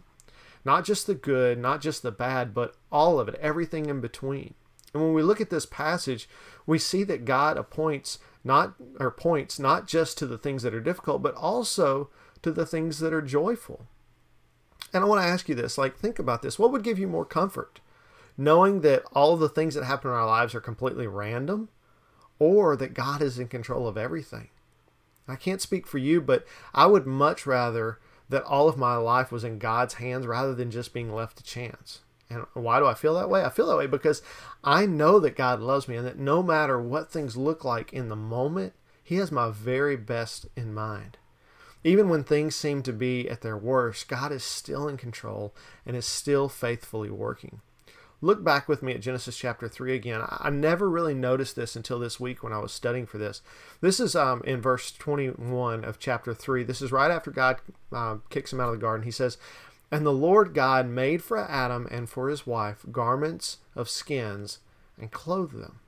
not 0.63 0.86
just 0.86 1.06
the 1.06 1.15
good, 1.15 1.58
not 1.58 1.82
just 1.82 2.01
the 2.01 2.12
bad, 2.12 2.54
but 2.54 2.75
all 2.93 3.19
of 3.19 3.28
it, 3.28 3.36
everything 3.41 3.88
in 3.88 3.99
between. 3.99 4.54
And 4.93 5.04
when 5.04 5.13
we 5.13 5.21
look 5.21 5.41
at 5.41 5.49
this 5.49 5.65
passage, 5.65 6.30
we 6.65 6.80
see 6.80 7.04
that 7.04 7.25
God 7.25 7.58
appoints 7.58 8.19
not 8.43 8.75
or 8.99 9.12
points 9.12 9.60
not 9.60 9.88
just 9.88 10.17
to 10.19 10.25
the 10.25 10.38
things 10.38 10.63
that 10.63 10.73
are 10.73 10.82
difficult, 10.82 11.21
but 11.21 11.36
also 11.36 12.10
to 12.41 12.51
the 12.51 12.65
things 12.65 12.99
that 12.99 13.13
are 13.13 13.21
joyful. 13.21 13.88
And 14.93 15.04
I 15.04 15.08
want 15.08 15.21
to 15.21 15.28
ask 15.28 15.49
you 15.49 15.56
this, 15.56 15.78
like 15.78 15.97
think 15.97 16.19
about 16.19 16.41
this. 16.41 16.60
What 16.60 16.71
would 16.71 16.84
give 16.84 16.99
you 16.99 17.08
more 17.08 17.25
comfort? 17.25 17.82
Knowing 18.38 18.82
that 18.82 19.04
all 19.13 19.36
the 19.38 19.49
things 19.49 19.75
that 19.75 19.84
happen 19.84 20.10
in 20.10 20.15
our 20.15 20.25
lives 20.25 20.54
are 20.54 20.62
completely 20.62 21.08
random 21.08 21.69
or 22.38 22.75
that 22.75 22.93
God 22.93 23.21
is 23.21 23.39
in 23.39 23.47
control 23.47 23.88
of 23.88 23.97
everything? 23.97 24.49
I 25.28 25.36
can't 25.36 25.62
speak 25.62 25.88
for 25.88 25.97
you, 25.97 26.21
but 26.21 26.45
I 26.73 26.86
would 26.86 27.08
much 27.08 27.45
rather 27.45 27.99
that 28.30 28.43
all 28.43 28.69
of 28.69 28.78
my 28.78 28.95
life 28.95 29.32
was 29.32 29.43
in 29.43 29.60
God's 29.60 29.95
hands 29.95 30.28
rather 30.28 30.54
than 30.54 30.71
just 30.71 30.93
being 30.93 31.13
left 31.13 31.38
to 31.38 31.43
chance. 31.43 32.01
And 32.29 32.45
why 32.53 32.79
do 32.79 32.88
I 32.88 32.93
feel 32.93 33.13
that 33.15 33.29
way? 33.29 33.43
I 33.43 33.49
feel 33.49 33.67
that 33.67 33.77
way 33.77 33.88
because 33.88 34.21
I 34.63 34.85
know 34.85 35.19
that 35.19 35.35
God 35.35 35.59
loves 35.59 35.88
me 35.88 35.95
and 35.95 36.05
that 36.05 36.17
no 36.17 36.41
matter 36.41 36.81
what 36.81 37.11
things 37.11 37.38
look 37.38 37.63
like 37.63 37.93
in 37.93 38.09
the 38.09 38.15
moment, 38.15 38.73
He 39.03 39.15
has 39.15 39.31
my 39.31 39.51
very 39.51 39.95
best 39.95 40.47
in 40.55 40.73
mind. 40.73 41.17
Even 41.83 42.09
when 42.09 42.23
things 42.23 42.55
seem 42.55 42.81
to 42.81 42.91
be 42.91 43.29
at 43.29 43.41
their 43.41 43.57
worst, 43.57 44.07
God 44.07 44.31
is 44.31 44.43
still 44.43 44.88
in 44.88 44.97
control 44.97 45.53
and 45.85 45.95
is 45.95 46.07
still 46.07 46.49
faithfully 46.49 47.11
working. 47.11 47.61
Look 48.21 48.43
back 48.43 48.67
with 48.67 48.81
me 48.81 48.93
at 48.93 49.01
Genesis 49.01 49.38
chapter 49.38 49.67
3 49.67 49.93
again. 49.93 50.23
I 50.27 50.49
never 50.49 50.89
really 50.89 51.13
noticed 51.13 51.55
this 51.55 51.75
until 51.75 51.99
this 51.99 52.19
week 52.19 52.41
when 52.41 52.53
I 52.53 52.57
was 52.57 52.71
studying 52.71 53.05
for 53.05 53.19
this. 53.19 53.43
This 53.81 53.99
is 53.99 54.15
um, 54.15 54.41
in 54.45 54.61
verse 54.61 54.91
21 54.91 55.83
of 55.83 55.99
chapter 55.99 56.33
3. 56.33 56.63
This 56.63 56.81
is 56.81 56.91
right 56.91 57.11
after 57.11 57.29
God 57.29 57.57
uh, 57.91 58.15
kicks 58.31 58.51
him 58.51 58.59
out 58.59 58.69
of 58.69 58.73
the 58.73 58.81
garden. 58.81 59.05
He 59.05 59.11
says, 59.11 59.38
and 59.95 60.05
the 60.05 60.12
Lord 60.12 60.53
God 60.53 60.89
made 60.89 61.23
for 61.23 61.38
Adam 61.38 61.88
and 61.89 62.10
for 62.10 62.27
his 62.27 62.45
wife 62.45 62.86
garments 62.91 63.60
of 63.77 63.89
skins 63.89 64.60
and 64.99 65.10
clothed 65.10 65.55
them. 65.55 65.79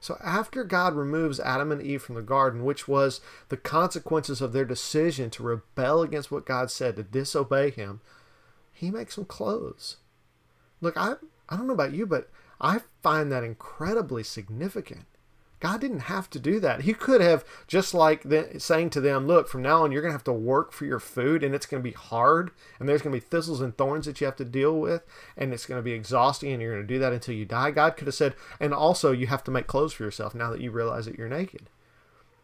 So 0.00 0.16
after 0.20 0.64
God 0.64 0.96
removes 0.96 1.38
Adam 1.38 1.70
and 1.70 1.80
Eve 1.80 2.02
from 2.02 2.16
the 2.16 2.22
garden, 2.22 2.64
which 2.64 2.88
was 2.88 3.20
the 3.50 3.56
consequences 3.56 4.40
of 4.40 4.52
their 4.52 4.64
decision 4.64 5.30
to 5.30 5.44
rebel 5.44 6.02
against 6.02 6.32
what 6.32 6.44
God 6.44 6.72
said, 6.72 6.96
to 6.96 7.04
disobey 7.04 7.70
him, 7.70 8.00
He 8.72 8.90
makes 8.90 9.14
them 9.14 9.26
clothes. 9.26 9.98
Look, 10.80 10.96
I 10.96 11.14
I 11.48 11.56
don't 11.56 11.68
know 11.68 11.74
about 11.74 11.94
you, 11.94 12.04
but 12.04 12.28
I 12.60 12.80
find 13.00 13.30
that 13.30 13.44
incredibly 13.44 14.24
significant. 14.24 15.06
God 15.60 15.80
didn't 15.80 16.00
have 16.00 16.30
to 16.30 16.38
do 16.38 16.60
that. 16.60 16.82
He 16.82 16.94
could 16.94 17.20
have 17.20 17.44
just 17.66 17.92
like 17.92 18.22
the, 18.22 18.54
saying 18.58 18.90
to 18.90 19.00
them, 19.00 19.26
"Look, 19.26 19.48
from 19.48 19.62
now 19.62 19.82
on, 19.82 19.90
you're 19.90 20.02
going 20.02 20.12
to 20.12 20.16
have 20.16 20.24
to 20.24 20.32
work 20.32 20.72
for 20.72 20.84
your 20.84 21.00
food, 21.00 21.42
and 21.42 21.54
it's 21.54 21.66
going 21.66 21.82
to 21.82 21.88
be 21.88 21.94
hard, 21.94 22.52
and 22.78 22.88
there's 22.88 23.02
going 23.02 23.12
to 23.12 23.20
be 23.20 23.28
thistles 23.28 23.60
and 23.60 23.76
thorns 23.76 24.06
that 24.06 24.20
you 24.20 24.26
have 24.26 24.36
to 24.36 24.44
deal 24.44 24.78
with, 24.78 25.04
and 25.36 25.52
it's 25.52 25.66
going 25.66 25.78
to 25.78 25.82
be 25.82 25.92
exhausting, 25.92 26.52
and 26.52 26.62
you're 26.62 26.74
going 26.74 26.86
to 26.86 26.94
do 26.94 27.00
that 27.00 27.12
until 27.12 27.34
you 27.34 27.44
die." 27.44 27.72
God 27.72 27.96
could 27.96 28.06
have 28.06 28.14
said, 28.14 28.34
"And 28.60 28.72
also, 28.72 29.10
you 29.10 29.26
have 29.26 29.42
to 29.44 29.50
make 29.50 29.66
clothes 29.66 29.92
for 29.92 30.04
yourself 30.04 30.34
now 30.34 30.50
that 30.50 30.60
you 30.60 30.70
realize 30.70 31.06
that 31.06 31.18
you're 31.18 31.28
naked." 31.28 31.68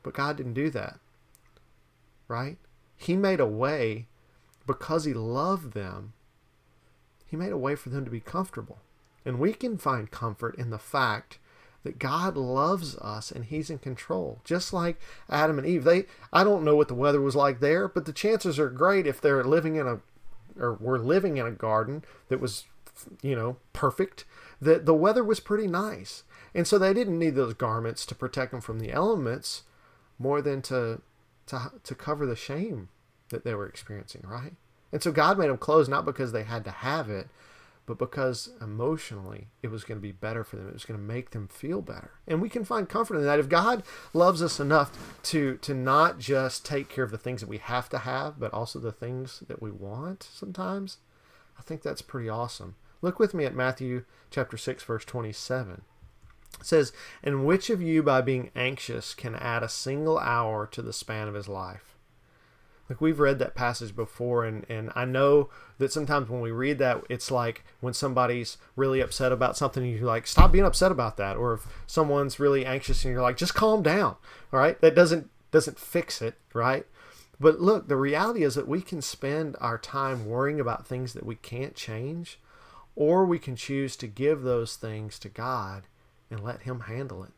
But 0.02 0.14
God 0.14 0.36
didn't 0.36 0.54
do 0.54 0.68
that. 0.70 0.98
Right? 2.26 2.58
He 2.96 3.16
made 3.16 3.40
a 3.40 3.46
way 3.46 4.06
because 4.66 5.04
He 5.04 5.14
loved 5.14 5.72
them. 5.72 6.14
He 7.26 7.36
made 7.36 7.52
a 7.52 7.58
way 7.58 7.76
for 7.76 7.90
them 7.90 8.04
to 8.04 8.10
be 8.10 8.20
comfortable, 8.20 8.78
and 9.24 9.38
we 9.38 9.52
can 9.52 9.78
find 9.78 10.10
comfort 10.10 10.56
in 10.56 10.70
the 10.70 10.78
fact 10.78 11.38
that 11.84 11.98
God 11.98 12.36
loves 12.36 12.96
us 12.96 13.30
and 13.30 13.44
he's 13.44 13.70
in 13.70 13.78
control. 13.78 14.40
Just 14.44 14.72
like 14.72 14.98
Adam 15.30 15.58
and 15.58 15.66
Eve. 15.66 15.84
They 15.84 16.06
I 16.32 16.42
don't 16.42 16.64
know 16.64 16.76
what 16.76 16.88
the 16.88 16.94
weather 16.94 17.20
was 17.20 17.36
like 17.36 17.60
there, 17.60 17.86
but 17.86 18.04
the 18.06 18.12
chances 18.12 18.58
are 18.58 18.70
great 18.70 19.06
if 19.06 19.20
they're 19.20 19.44
living 19.44 19.76
in 19.76 19.86
a 19.86 20.00
or 20.58 20.74
were 20.74 20.98
living 20.98 21.36
in 21.36 21.46
a 21.46 21.52
garden 21.52 22.04
that 22.28 22.40
was 22.40 22.64
you 23.22 23.34
know, 23.34 23.56
perfect, 23.72 24.24
that 24.60 24.86
the 24.86 24.94
weather 24.94 25.24
was 25.24 25.40
pretty 25.40 25.66
nice. 25.66 26.22
And 26.54 26.66
so 26.66 26.78
they 26.78 26.94
didn't 26.94 27.18
need 27.18 27.34
those 27.34 27.54
garments 27.54 28.06
to 28.06 28.14
protect 28.14 28.52
them 28.52 28.60
from 28.60 28.78
the 28.78 28.92
elements 28.92 29.62
more 30.18 30.40
than 30.40 30.62
to 30.62 31.00
to 31.46 31.72
to 31.82 31.94
cover 31.94 32.24
the 32.26 32.36
shame 32.36 32.88
that 33.30 33.44
they 33.44 33.54
were 33.54 33.66
experiencing, 33.66 34.22
right? 34.24 34.52
And 34.92 35.02
so 35.02 35.10
God 35.10 35.38
made 35.38 35.48
them 35.48 35.58
clothes 35.58 35.88
not 35.88 36.04
because 36.04 36.32
they 36.32 36.44
had 36.44 36.64
to 36.64 36.70
have 36.70 37.10
it, 37.10 37.28
but 37.86 37.98
because 37.98 38.50
emotionally 38.60 39.48
it 39.62 39.70
was 39.70 39.84
going 39.84 39.98
to 39.98 40.02
be 40.02 40.12
better 40.12 40.44
for 40.44 40.56
them 40.56 40.68
it 40.68 40.74
was 40.74 40.84
going 40.84 40.98
to 40.98 41.04
make 41.04 41.30
them 41.30 41.48
feel 41.48 41.82
better. 41.82 42.12
And 42.26 42.40
we 42.40 42.48
can 42.48 42.64
find 42.64 42.88
comfort 42.88 43.16
in 43.16 43.24
that. 43.24 43.38
If 43.38 43.48
god 43.48 43.82
loves 44.12 44.42
us 44.42 44.60
enough 44.60 45.18
to 45.24 45.56
to 45.58 45.74
not 45.74 46.18
just 46.18 46.64
take 46.64 46.88
care 46.88 47.04
of 47.04 47.10
the 47.10 47.18
things 47.18 47.40
that 47.40 47.48
we 47.48 47.58
have 47.58 47.88
to 47.90 47.98
have 47.98 48.38
but 48.38 48.52
also 48.52 48.78
the 48.78 48.92
things 48.92 49.42
that 49.48 49.60
we 49.62 49.70
want 49.70 50.28
sometimes 50.32 50.98
i 51.58 51.62
think 51.62 51.82
that's 51.82 52.02
pretty 52.02 52.28
awesome. 52.28 52.76
Look 53.02 53.18
with 53.18 53.34
me 53.34 53.44
at 53.44 53.54
matthew 53.54 54.04
chapter 54.30 54.56
6 54.56 54.82
verse 54.82 55.04
27 55.04 55.82
it 56.60 56.66
says 56.66 56.92
and 57.22 57.44
which 57.44 57.68
of 57.68 57.82
you 57.82 58.02
by 58.02 58.20
being 58.20 58.50
anxious 58.56 59.14
can 59.14 59.34
add 59.34 59.62
a 59.62 59.68
single 59.68 60.18
hour 60.18 60.66
to 60.68 60.80
the 60.80 60.92
span 60.92 61.28
of 61.28 61.34
his 61.34 61.48
life 61.48 61.93
like 62.88 63.00
we've 63.00 63.20
read 63.20 63.38
that 63.38 63.54
passage 63.54 63.94
before 63.96 64.44
and, 64.44 64.66
and 64.68 64.90
I 64.94 65.04
know 65.04 65.48
that 65.78 65.92
sometimes 65.92 66.28
when 66.28 66.40
we 66.40 66.50
read 66.50 66.78
that 66.78 67.02
it's 67.08 67.30
like 67.30 67.64
when 67.80 67.94
somebody's 67.94 68.58
really 68.76 69.00
upset 69.00 69.32
about 69.32 69.56
something 69.56 69.84
you're 69.84 70.06
like 70.06 70.26
stop 70.26 70.52
being 70.52 70.64
upset 70.64 70.92
about 70.92 71.16
that. 71.16 71.36
Or 71.36 71.54
if 71.54 71.66
someone's 71.86 72.40
really 72.40 72.66
anxious 72.66 73.04
and 73.04 73.12
you're 73.12 73.22
like 73.22 73.36
just 73.36 73.54
calm 73.54 73.82
down 73.82 74.16
all 74.52 74.60
right? 74.60 74.80
That 74.80 74.94
doesn't 74.94 75.30
doesn't 75.50 75.78
fix 75.78 76.20
it 76.20 76.34
right? 76.52 76.86
But 77.40 77.60
look 77.60 77.88
the 77.88 77.96
reality 77.96 78.42
is 78.42 78.54
that 78.54 78.68
we 78.68 78.82
can 78.82 79.02
spend 79.02 79.56
our 79.60 79.78
time 79.78 80.26
worrying 80.26 80.60
about 80.60 80.86
things 80.86 81.12
that 81.14 81.26
we 81.26 81.36
can't 81.36 81.74
change 81.74 82.38
or 82.96 83.24
we 83.24 83.38
can 83.38 83.56
choose 83.56 83.96
to 83.96 84.06
give 84.06 84.42
those 84.42 84.76
things 84.76 85.18
to 85.20 85.28
God 85.28 85.84
and 86.30 86.40
let 86.40 86.62
him 86.62 86.80
handle 86.80 87.24
it 87.24 87.32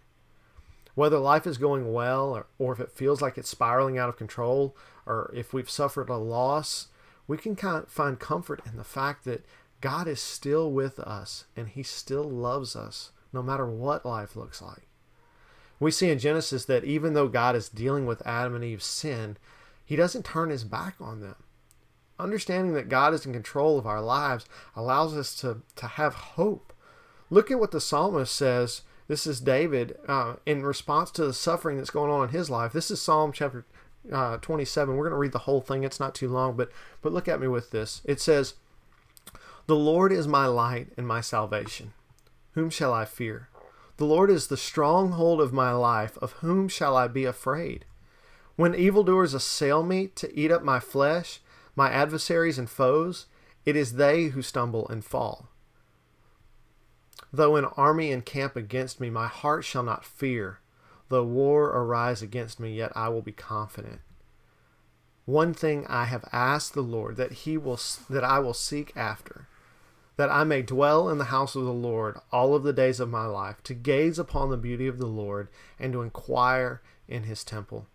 whether 0.96 1.18
life 1.18 1.46
is 1.46 1.59
going 1.59 1.92
well 1.92 2.35
or, 2.35 2.46
or 2.59 2.72
if 2.72 2.80
it 2.80 2.90
feels 2.90 3.22
like 3.22 3.38
it's 3.38 3.50
spiraling 3.50 3.98
out 3.98 4.09
of 4.09 4.16
control 4.16 4.74
or 5.04 5.30
if 5.37 5.52
we've 5.52 5.70
suffered 5.70 6.09
a 6.09 6.16
loss, 6.16 6.88
we 7.28 7.37
can 7.37 7.54
kind 7.54 7.85
of 7.85 7.88
find 7.88 8.18
comfort 8.18 8.62
in 8.66 8.76
the 8.76 8.82
fact 8.82 9.24
that 9.26 9.44
God 9.82 10.09
is 10.09 10.20
still 10.20 10.72
with 10.72 10.98
us 10.98 11.44
and 11.54 11.68
he 11.68 11.82
still 11.82 12.24
loves 12.24 12.74
us 12.74 13.12
no 13.30 13.42
matter 13.42 13.66
what 13.66 14.06
life 14.06 14.35
looks 14.35 14.62
like. 14.62 14.88
We 15.78 15.90
see 15.90 16.09
in 16.09 16.18
Genesis 16.18 16.64
that 16.64 16.85
even 16.85 17.12
though 17.12 17.28
God 17.28 17.54
is 17.54 17.68
dealing 17.68 18.06
with 18.06 18.26
Adam 18.26 18.54
and 18.54 18.64
Eve's 18.64 18.87
sin, 18.87 19.37
he 19.85 19.96
doesn't 19.96 20.24
turn 20.24 20.48
his 20.48 20.64
back 20.64 20.94
on 20.98 21.20
them. 21.20 21.37
Understanding 22.18 22.72
that 22.72 22.88
God 22.88 23.12
is 23.12 23.26
in 23.26 23.35
control 23.35 23.78
of 23.78 23.87
our 23.87 24.00
lives 24.00 24.46
allows 24.74 25.14
us 25.14 25.35
to, 25.40 25.59
to 25.76 25.87
have 25.87 26.14
hope. 26.14 26.72
Look 27.28 27.50
at 27.50 27.61
what 27.61 27.72
the 27.72 27.82
psalmist 27.82 28.35
says 28.35 28.80
this 29.09 29.27
is 29.27 29.40
David 29.40 29.97
uh, 30.09 30.35
in 30.45 30.64
response 30.64 31.11
to 31.12 31.25
the 31.25 31.35
suffering 31.35 31.77
that's 31.77 31.90
going 31.90 32.11
on 32.11 32.25
in 32.25 32.35
his 32.35 32.51
life. 32.51 32.73
This 32.73 32.90
is 32.90 33.01
Psalm 33.01 33.33
chapter 33.33 33.64
uh, 34.12 34.38
27. 34.38 34.97
We're 34.97 35.05
going 35.05 35.12
to 35.12 35.19
read 35.19 35.33
the 35.33 35.40
whole 35.40 35.61
thing. 35.61 35.85
It's 35.85 36.01
not 36.01 36.14
too 36.14 36.29
long, 36.29 36.57
but 36.57 36.71
but 37.03 37.12
look 37.12 37.29
at 37.29 37.40
me 37.40 37.49
with 37.49 37.71
this. 37.71 38.03
It 38.05 38.21
says, 38.21 38.55
"The 39.66 39.77
Lord 39.77 40.12
is 40.12 40.27
my 40.27 40.47
light 40.47 40.88
and 40.97 41.07
my 41.07 41.21
salvation. 41.21 41.92
Whom 42.53 42.71
shall 42.71 42.92
I 42.92 43.05
fear? 43.05 43.49
The 43.99 44.05
Lord 44.05 44.31
is 44.31 44.49
the 44.49 44.57
stronghold 44.57 45.40
of 45.40 45.53
my 45.53 45.71
life. 45.73 46.19
Of 46.19 46.33
whom 46.33 46.69
shall 46.69 46.97
I 46.97 47.09
be 47.09 47.25
afraid? 47.25 47.85
When 48.57 48.75
evildoers 48.75 49.35
assail 49.35 49.83
me 49.83 50.09
to 50.09 50.35
eat 50.38 50.51
up 50.51 50.62
my 50.62 50.81
flesh, 50.81 51.40
my 51.75 51.90
adversaries 51.90 52.59
and 52.59 52.69
foes, 52.69 53.27
it 53.64 53.77
is 53.77 53.95
they 53.95 54.27
who 54.27 54.42
stumble 54.42 54.88
and 54.88 55.05
fall." 55.05 55.49
Though 57.32 57.56
an 57.56 57.64
army 57.76 58.12
encamp 58.12 58.56
against 58.56 59.00
me, 59.00 59.10
my 59.10 59.26
heart 59.26 59.64
shall 59.64 59.82
not 59.82 60.04
fear. 60.04 60.60
Though 61.08 61.24
war 61.24 61.66
arise 61.66 62.22
against 62.22 62.58
me, 62.58 62.74
yet 62.74 62.92
I 62.96 63.08
will 63.08 63.22
be 63.22 63.32
confident. 63.32 64.00
One 65.24 65.54
thing 65.54 65.86
I 65.88 66.04
have 66.04 66.24
asked 66.32 66.74
the 66.74 66.82
Lord 66.82 67.16
that 67.16 67.32
he 67.32 67.58
will 67.58 67.80
that 68.08 68.24
I 68.24 68.38
will 68.38 68.54
seek 68.54 68.96
after, 68.96 69.48
that 70.16 70.30
I 70.30 70.44
may 70.44 70.62
dwell 70.62 71.08
in 71.08 71.18
the 71.18 71.24
house 71.24 71.56
of 71.56 71.64
the 71.64 71.72
Lord 71.72 72.18
all 72.32 72.54
of 72.54 72.62
the 72.62 72.72
days 72.72 73.00
of 73.00 73.10
my 73.10 73.26
life, 73.26 73.62
to 73.64 73.74
gaze 73.74 74.18
upon 74.18 74.50
the 74.50 74.56
beauty 74.56 74.86
of 74.86 74.98
the 74.98 75.06
Lord 75.06 75.48
and 75.78 75.92
to 75.92 76.02
inquire 76.02 76.80
in 77.08 77.24
his 77.24 77.42
temple. 77.42 77.86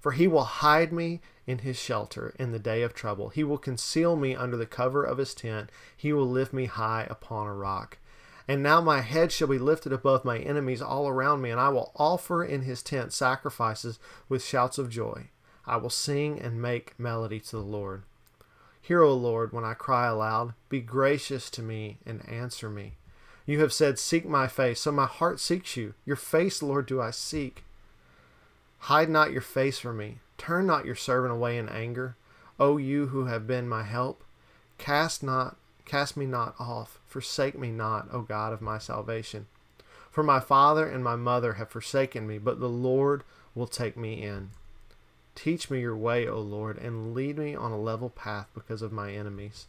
For 0.00 0.12
he 0.12 0.28
will 0.28 0.44
hide 0.44 0.92
me 0.92 1.20
in 1.46 1.58
his 1.58 1.76
shelter 1.78 2.34
in 2.38 2.52
the 2.52 2.58
day 2.58 2.82
of 2.82 2.94
trouble. 2.94 3.30
He 3.30 3.42
will 3.42 3.58
conceal 3.58 4.16
me 4.16 4.36
under 4.36 4.56
the 4.56 4.66
cover 4.66 5.02
of 5.02 5.18
his 5.18 5.34
tent. 5.34 5.70
He 5.96 6.12
will 6.12 6.28
lift 6.28 6.52
me 6.52 6.66
high 6.66 7.06
upon 7.10 7.46
a 7.46 7.54
rock. 7.54 7.98
And 8.46 8.62
now 8.62 8.80
my 8.80 9.00
head 9.00 9.32
shall 9.32 9.48
be 9.48 9.58
lifted 9.58 9.92
above 9.92 10.24
my 10.24 10.38
enemies 10.38 10.82
all 10.82 11.08
around 11.08 11.40
me, 11.40 11.50
and 11.50 11.60
I 11.60 11.70
will 11.70 11.92
offer 11.96 12.44
in 12.44 12.62
his 12.62 12.82
tent 12.82 13.12
sacrifices 13.12 13.98
with 14.28 14.44
shouts 14.44 14.76
of 14.76 14.90
joy. 14.90 15.28
I 15.66 15.76
will 15.78 15.90
sing 15.90 16.38
and 16.38 16.60
make 16.60 16.98
melody 16.98 17.40
to 17.40 17.56
the 17.56 17.62
Lord. 17.62 18.02
Hear, 18.82 19.02
O 19.02 19.14
Lord, 19.14 19.52
when 19.54 19.64
I 19.64 19.72
cry 19.72 20.06
aloud. 20.06 20.52
Be 20.68 20.80
gracious 20.80 21.48
to 21.50 21.62
me 21.62 21.96
and 22.04 22.28
answer 22.28 22.68
me. 22.68 22.96
You 23.46 23.60
have 23.60 23.72
said, 23.72 23.98
Seek 23.98 24.26
my 24.26 24.46
face, 24.46 24.82
so 24.82 24.92
my 24.92 25.06
heart 25.06 25.40
seeks 25.40 25.74
you. 25.76 25.94
Your 26.04 26.16
face, 26.16 26.62
Lord, 26.62 26.84
do 26.84 27.00
I 27.00 27.10
seek. 27.10 27.64
Hide 28.80 29.08
not 29.08 29.32
your 29.32 29.40
face 29.40 29.78
from 29.78 29.96
me. 29.96 30.18
Turn 30.36 30.66
not 30.66 30.84
your 30.84 30.94
servant 30.94 31.32
away 31.32 31.56
in 31.56 31.70
anger. 31.70 32.16
O 32.60 32.76
you 32.76 33.06
who 33.06 33.24
have 33.24 33.46
been 33.46 33.66
my 33.66 33.84
help, 33.84 34.22
cast 34.76 35.22
not 35.22 35.56
Cast 35.84 36.16
me 36.16 36.26
not 36.26 36.54
off, 36.58 36.98
forsake 37.06 37.58
me 37.58 37.70
not, 37.70 38.08
O 38.12 38.22
God 38.22 38.52
of 38.52 38.62
my 38.62 38.78
salvation. 38.78 39.46
For 40.10 40.22
my 40.22 40.40
father 40.40 40.88
and 40.88 41.02
my 41.02 41.16
mother 41.16 41.54
have 41.54 41.68
forsaken 41.68 42.26
me, 42.26 42.38
but 42.38 42.60
the 42.60 42.68
Lord 42.68 43.24
will 43.54 43.66
take 43.66 43.96
me 43.96 44.22
in. 44.22 44.50
Teach 45.34 45.68
me 45.68 45.80
your 45.80 45.96
way, 45.96 46.26
O 46.28 46.38
Lord, 46.38 46.78
and 46.78 47.12
lead 47.14 47.38
me 47.38 47.54
on 47.54 47.72
a 47.72 47.80
level 47.80 48.08
path 48.08 48.46
because 48.54 48.80
of 48.82 48.92
my 48.92 49.12
enemies. 49.12 49.66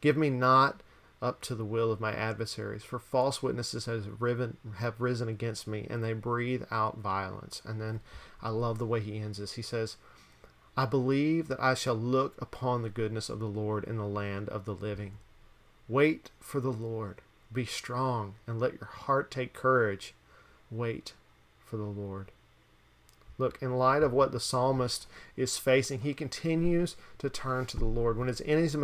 Give 0.00 0.16
me 0.16 0.30
not 0.30 0.80
up 1.20 1.40
to 1.40 1.54
the 1.54 1.64
will 1.64 1.90
of 1.90 2.00
my 2.00 2.12
adversaries, 2.12 2.84
for 2.84 2.98
false 2.98 3.42
witnesses 3.42 3.86
have, 3.86 5.00
risen 5.00 5.28
against 5.28 5.66
me, 5.66 5.86
and 5.90 6.04
they 6.04 6.12
breathe 6.12 6.62
out 6.70 6.98
violence. 6.98 7.60
And 7.64 7.80
then 7.80 8.00
I 8.40 8.50
love 8.50 8.78
the 8.78 8.86
way 8.86 9.00
he 9.00 9.18
ends 9.18 9.38
this. 9.38 9.54
He 9.54 9.62
says, 9.62 9.96
I 10.76 10.86
believe 10.86 11.48
that 11.48 11.60
I 11.60 11.74
shall 11.74 11.94
look 11.94 12.40
upon 12.40 12.82
the 12.82 12.90
goodness 12.90 13.28
of 13.28 13.40
the 13.40 13.46
Lord 13.46 13.84
in 13.84 13.96
the 13.96 14.06
land 14.06 14.48
of 14.48 14.64
the 14.64 14.74
living. 14.74 15.14
Wait 15.88 16.30
for 16.40 16.60
the 16.60 16.72
Lord. 16.72 17.20
Be 17.52 17.64
strong 17.64 18.34
and 18.46 18.58
let 18.58 18.74
your 18.74 18.88
heart 18.88 19.30
take 19.30 19.52
courage. 19.52 20.14
Wait 20.70 21.12
for 21.64 21.76
the 21.76 21.84
Lord. 21.84 22.30
Look, 23.36 23.60
in 23.60 23.76
light 23.76 24.02
of 24.02 24.12
what 24.12 24.30
the 24.32 24.38
psalmist 24.38 25.08
is 25.36 25.58
facing, 25.58 26.00
he 26.00 26.14
continues 26.14 26.96
to 27.18 27.28
turn 27.28 27.66
to 27.66 27.76
the 27.76 27.84
Lord. 27.84 28.16
When 28.16 28.28
his 28.28 28.40
enemies 28.46 28.76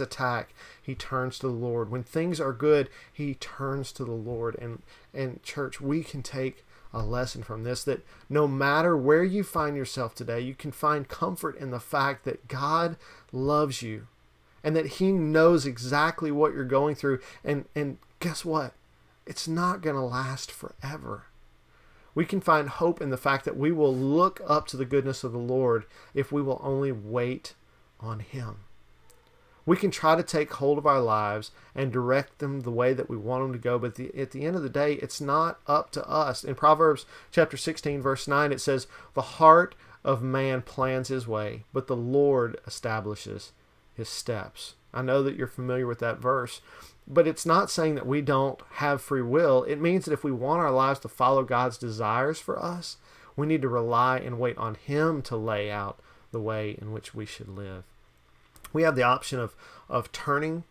attack, 0.00 0.54
he 0.82 0.94
turns 0.94 1.38
to 1.38 1.48
the 1.48 1.52
Lord. 1.52 1.90
When 1.90 2.02
things 2.02 2.40
are 2.40 2.52
good, 2.52 2.88
he 3.12 3.34
turns 3.34 3.92
to 3.92 4.04
the 4.04 4.12
Lord. 4.12 4.56
And, 4.58 4.82
and 5.12 5.42
church, 5.42 5.80
we 5.80 6.02
can 6.02 6.22
take 6.22 6.64
a 6.94 7.02
lesson 7.02 7.42
from 7.42 7.64
this 7.64 7.84
that 7.84 8.04
no 8.30 8.48
matter 8.48 8.96
where 8.96 9.24
you 9.24 9.44
find 9.44 9.76
yourself 9.76 10.14
today, 10.14 10.40
you 10.40 10.54
can 10.54 10.72
find 10.72 11.06
comfort 11.06 11.56
in 11.58 11.70
the 11.70 11.80
fact 11.80 12.24
that 12.24 12.48
God 12.48 12.96
loves 13.32 13.82
you 13.82 14.06
and 14.62 14.74
that 14.76 14.86
he 14.86 15.12
knows 15.12 15.66
exactly 15.66 16.30
what 16.30 16.52
you're 16.52 16.64
going 16.64 16.94
through. 16.94 17.20
And 17.44 17.66
and 17.74 17.98
guess 18.20 18.44
what? 18.44 18.74
It's 19.26 19.46
not 19.46 19.82
going 19.82 19.96
to 19.96 20.02
last 20.02 20.50
forever. 20.50 21.24
We 22.14 22.24
can 22.24 22.40
find 22.40 22.68
hope 22.68 23.00
in 23.00 23.10
the 23.10 23.16
fact 23.16 23.44
that 23.44 23.56
we 23.56 23.70
will 23.70 23.94
look 23.94 24.40
up 24.46 24.66
to 24.68 24.76
the 24.76 24.84
goodness 24.84 25.22
of 25.22 25.32
the 25.32 25.38
Lord 25.38 25.84
if 26.14 26.32
we 26.32 26.42
will 26.42 26.60
only 26.64 26.90
wait 26.90 27.54
on 28.00 28.20
him. 28.20 28.56
We 29.66 29.76
can 29.76 29.90
try 29.90 30.16
to 30.16 30.22
take 30.22 30.54
hold 30.54 30.78
of 30.78 30.86
our 30.86 31.00
lives 31.00 31.50
and 31.74 31.92
direct 31.92 32.38
them 32.38 32.62
the 32.62 32.70
way 32.70 32.94
that 32.94 33.10
we 33.10 33.18
want 33.18 33.44
them 33.44 33.52
to 33.52 33.58
go, 33.58 33.78
but 33.78 33.96
the, 33.96 34.18
at 34.18 34.30
the 34.30 34.46
end 34.46 34.56
of 34.56 34.62
the 34.62 34.70
day, 34.70 34.94
it's 34.94 35.20
not 35.20 35.60
up 35.66 35.90
to 35.90 36.08
us. 36.08 36.42
In 36.42 36.54
Proverbs 36.54 37.04
chapter 37.30 37.58
16, 37.58 38.00
verse 38.00 38.26
9, 38.26 38.50
it 38.50 38.62
says, 38.62 38.86
The 39.12 39.20
heart 39.20 39.74
of 40.02 40.22
man 40.22 40.62
plans 40.62 41.08
his 41.08 41.28
way, 41.28 41.64
but 41.74 41.86
the 41.86 41.94
Lord 41.94 42.58
establishes 42.66 43.52
his 43.98 44.08
steps. 44.08 44.74
I 44.94 45.02
know 45.02 45.22
that 45.22 45.36
you're 45.36 45.46
familiar 45.46 45.86
with 45.86 45.98
that 45.98 46.18
verse, 46.18 46.62
but 47.06 47.28
it's 47.28 47.44
not 47.44 47.70
saying 47.70 47.94
that 47.96 48.06
we 48.06 48.22
don't 48.22 48.60
have 48.76 49.02
free 49.02 49.22
will. 49.22 49.64
It 49.64 49.80
means 49.80 50.06
that 50.06 50.14
if 50.14 50.24
we 50.24 50.32
want 50.32 50.62
our 50.62 50.70
lives 50.70 51.00
to 51.00 51.08
follow 51.08 51.42
God's 51.42 51.76
desires 51.76 52.40
for 52.40 52.58
us, 52.58 52.96
we 53.36 53.46
need 53.46 53.60
to 53.62 53.68
rely 53.68 54.18
and 54.18 54.40
wait 54.40 54.56
on 54.56 54.76
Him 54.76 55.20
to 55.22 55.36
lay 55.36 55.70
out 55.70 56.00
the 56.32 56.40
way 56.40 56.78
in 56.80 56.92
which 56.92 57.14
we 57.14 57.26
should 57.26 57.48
live 57.48 57.84
we 58.72 58.82
have 58.82 58.96
the 58.96 59.02
option 59.02 59.38
of 59.38 59.54
of 59.88 60.12
turning 60.12 60.64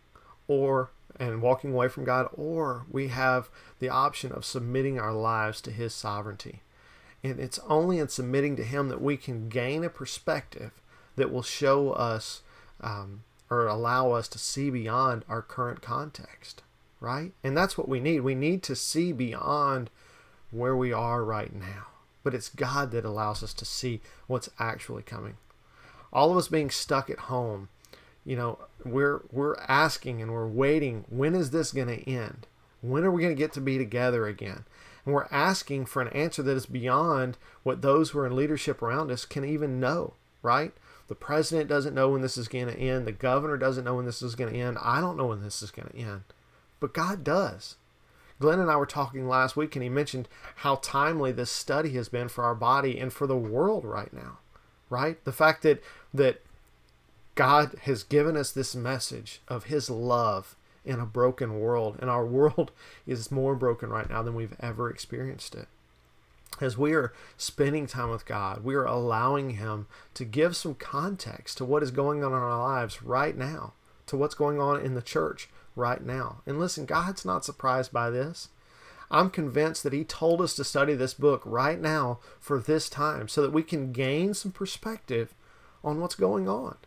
or 0.48 0.92
and 1.20 1.42
walking 1.42 1.74
away 1.74 1.88
from 1.88 2.04
God, 2.04 2.30
or 2.34 2.86
we 2.92 3.08
have 3.08 3.50
the 3.80 3.90
option 3.90 4.32
of 4.32 4.46
submitting 4.46 5.00
our 5.00 5.14
lives 5.14 5.62
to 5.62 5.72
His 5.72 5.94
sovereignty. 5.94 6.62
And 7.24 7.40
it's 7.40 7.60
only 7.68 7.98
in 7.98 8.10
submitting 8.10 8.56
to 8.58 8.64
Him 8.64 8.90
that 8.90 9.02
we 9.02 9.18
can 9.18 9.50
gain 9.50 9.84
a 9.84 9.90
perspective 9.90 10.72
that 11.16 11.32
will 11.32 11.42
show 11.42 11.92
us 11.94 12.44
um, 12.82 13.24
or 13.50 13.68
allow 13.68 14.12
us 14.12 14.28
to 14.30 14.40
see 14.40 14.70
beyond 14.70 15.26
our 15.28 15.42
current 15.42 15.82
context, 15.82 16.64
right? 17.00 17.32
And 17.44 17.56
that's 17.56 17.78
what 17.78 17.90
we 17.90 18.00
need. 18.00 18.22
We 18.22 18.36
need 18.36 18.64
to 18.64 18.76
see 18.76 19.12
beyond 19.12 19.90
where 20.52 20.76
we 20.76 20.92
are 20.92 21.24
right 21.24 21.54
now. 21.54 21.88
But 22.24 22.34
it's 22.34 22.50
God 22.50 22.92
that 22.92 23.06
allows 23.06 23.42
us 23.42 23.54
to 23.54 23.66
see 23.66 24.02
what's 24.28 24.50
actually 24.60 25.04
coming. 25.04 25.38
All 26.12 26.32
of 26.32 26.38
us 26.38 26.48
being 26.48 26.70
stuck 26.70 27.10
at 27.10 27.20
home 27.20 27.70
you 28.28 28.36
know, 28.36 28.60
we're 28.84 29.22
we're 29.32 29.56
asking 29.70 30.22
and 30.22 30.34
we're 30.34 30.50
waiting, 30.50 31.06
when 31.10 31.34
is 31.34 31.52
this 31.52 31.72
going 31.72 31.88
to 31.88 32.10
end? 32.10 32.46
When 32.82 33.06
are 33.06 33.10
we 33.10 33.22
going 33.22 33.34
to 33.34 33.42
get 33.42 33.54
to 33.54 33.62
be 33.62 33.78
together 33.78 34.28
again? 34.28 34.66
And 35.06 35.16
we're 35.16 35.30
asking 35.32 35.86
for 35.86 36.02
an 36.02 36.10
answer 36.10 36.44
that 36.44 36.58
is 36.58 36.66
beyond 36.66 37.38
what 37.64 37.82
those 37.82 38.10
who 38.10 38.20
are 38.20 38.28
in 38.28 38.36
leadership 38.36 38.82
around 38.82 39.12
us 39.12 39.24
can 39.24 39.46
even 39.46 39.80
know, 39.80 40.16
right? 40.42 40.74
The 41.08 41.16
president 41.16 41.70
doesn't 41.70 41.96
know 41.96 42.10
when 42.10 42.22
this 42.22 42.38
is 42.38 42.48
going 42.48 42.68
to 42.68 42.78
end. 42.78 43.06
The 43.06 43.12
governor 43.12 43.58
doesn't 43.58 43.84
know 43.84 43.96
when 43.96 44.06
this 44.06 44.22
is 44.22 44.36
going 44.36 44.54
to 44.54 44.60
end. 44.60 44.78
I 44.82 45.00
don't 45.00 45.18
know 45.18 45.28
when 45.28 45.42
this 45.42 45.62
is 45.62 45.72
going 45.72 45.88
to 45.88 45.98
end. 45.98 46.24
But 46.80 46.94
God 46.94 47.24
does. 47.24 47.76
Glenn 48.40 48.60
and 48.60 48.70
I 48.70 48.76
were 48.76 48.86
talking 48.86 49.28
last 49.28 49.56
week, 49.56 49.76
and 49.76 49.82
he 49.82 49.90
mentioned 49.90 50.28
how 50.58 50.76
timely 50.76 51.32
this 51.32 51.50
study 51.50 51.94
has 51.94 52.10
been 52.10 52.28
for 52.28 52.44
our 52.44 52.54
body 52.54 53.00
and 53.00 53.12
for 53.12 53.26
the 53.26 53.38
world 53.38 53.84
right 53.84 54.14
now, 54.14 54.40
right? 54.90 55.24
The 55.24 55.32
fact 55.32 55.64
that 55.64 55.82
that 56.14 56.42
God 57.38 57.76
has 57.84 58.04
given 58.04 58.36
us 58.36 58.52
this 58.52 58.76
message 58.76 59.42
of 59.48 59.66
His 59.66 59.90
love 59.90 60.56
in 60.84 61.00
a 61.00 61.06
broken 61.06 61.60
world, 61.60 61.98
and 62.00 62.10
our 62.10 62.26
world 62.26 62.72
is 63.06 63.32
more 63.32 63.56
broken 63.56 63.90
right 63.90 64.10
now 64.10 64.22
than 64.22 64.36
we've 64.36 64.56
ever 64.60 64.90
experienced 64.90 65.56
it. 65.56 65.68
As 66.60 66.78
we 66.78 66.94
are 66.94 67.14
spending 67.38 67.86
time 67.86 68.10
with 68.10 68.26
God, 68.26 68.64
we 68.64 68.74
are 68.76 68.86
allowing 68.86 69.52
Him 69.52 69.88
to 70.16 70.26
give 70.26 70.56
some 70.56 70.74
context 70.74 71.58
to 71.58 71.66
what 71.66 71.84
is 71.84 71.92
going 71.92 72.24
on 72.24 72.32
in 72.32 72.38
our 72.38 72.58
lives 72.58 73.04
right 73.04 73.38
now, 73.38 73.74
to 74.08 74.18
what's 74.18 74.36
going 74.36 74.60
on 74.60 74.82
in 74.82 74.96
the 74.96 75.02
church 75.02 75.50
right 75.76 76.04
now. 76.04 76.42
And 76.46 76.60
listen, 76.60 76.86
God's 76.86 77.26
not 77.26 77.46
surprised 77.46 77.94
by 77.94 78.10
this. 78.10 78.50
I'm 79.10 79.30
convinced 79.30 79.84
that 79.84 79.94
He 79.94 80.04
told 80.04 80.42
us 80.42 80.56
to 80.56 80.64
study 80.64 80.96
this 80.96 81.14
book 81.14 81.42
right 81.46 81.80
now 81.80 82.20
for 82.40 82.60
this 82.60 82.90
time 82.90 83.28
so 83.28 83.42
that 83.42 83.54
we 83.54 83.64
can 83.64 83.92
gain 83.92 84.34
some 84.34 84.52
perspective 84.52 85.34
on 85.84 86.02
what's 86.02 86.16
going 86.16 86.50
on. 86.50 86.78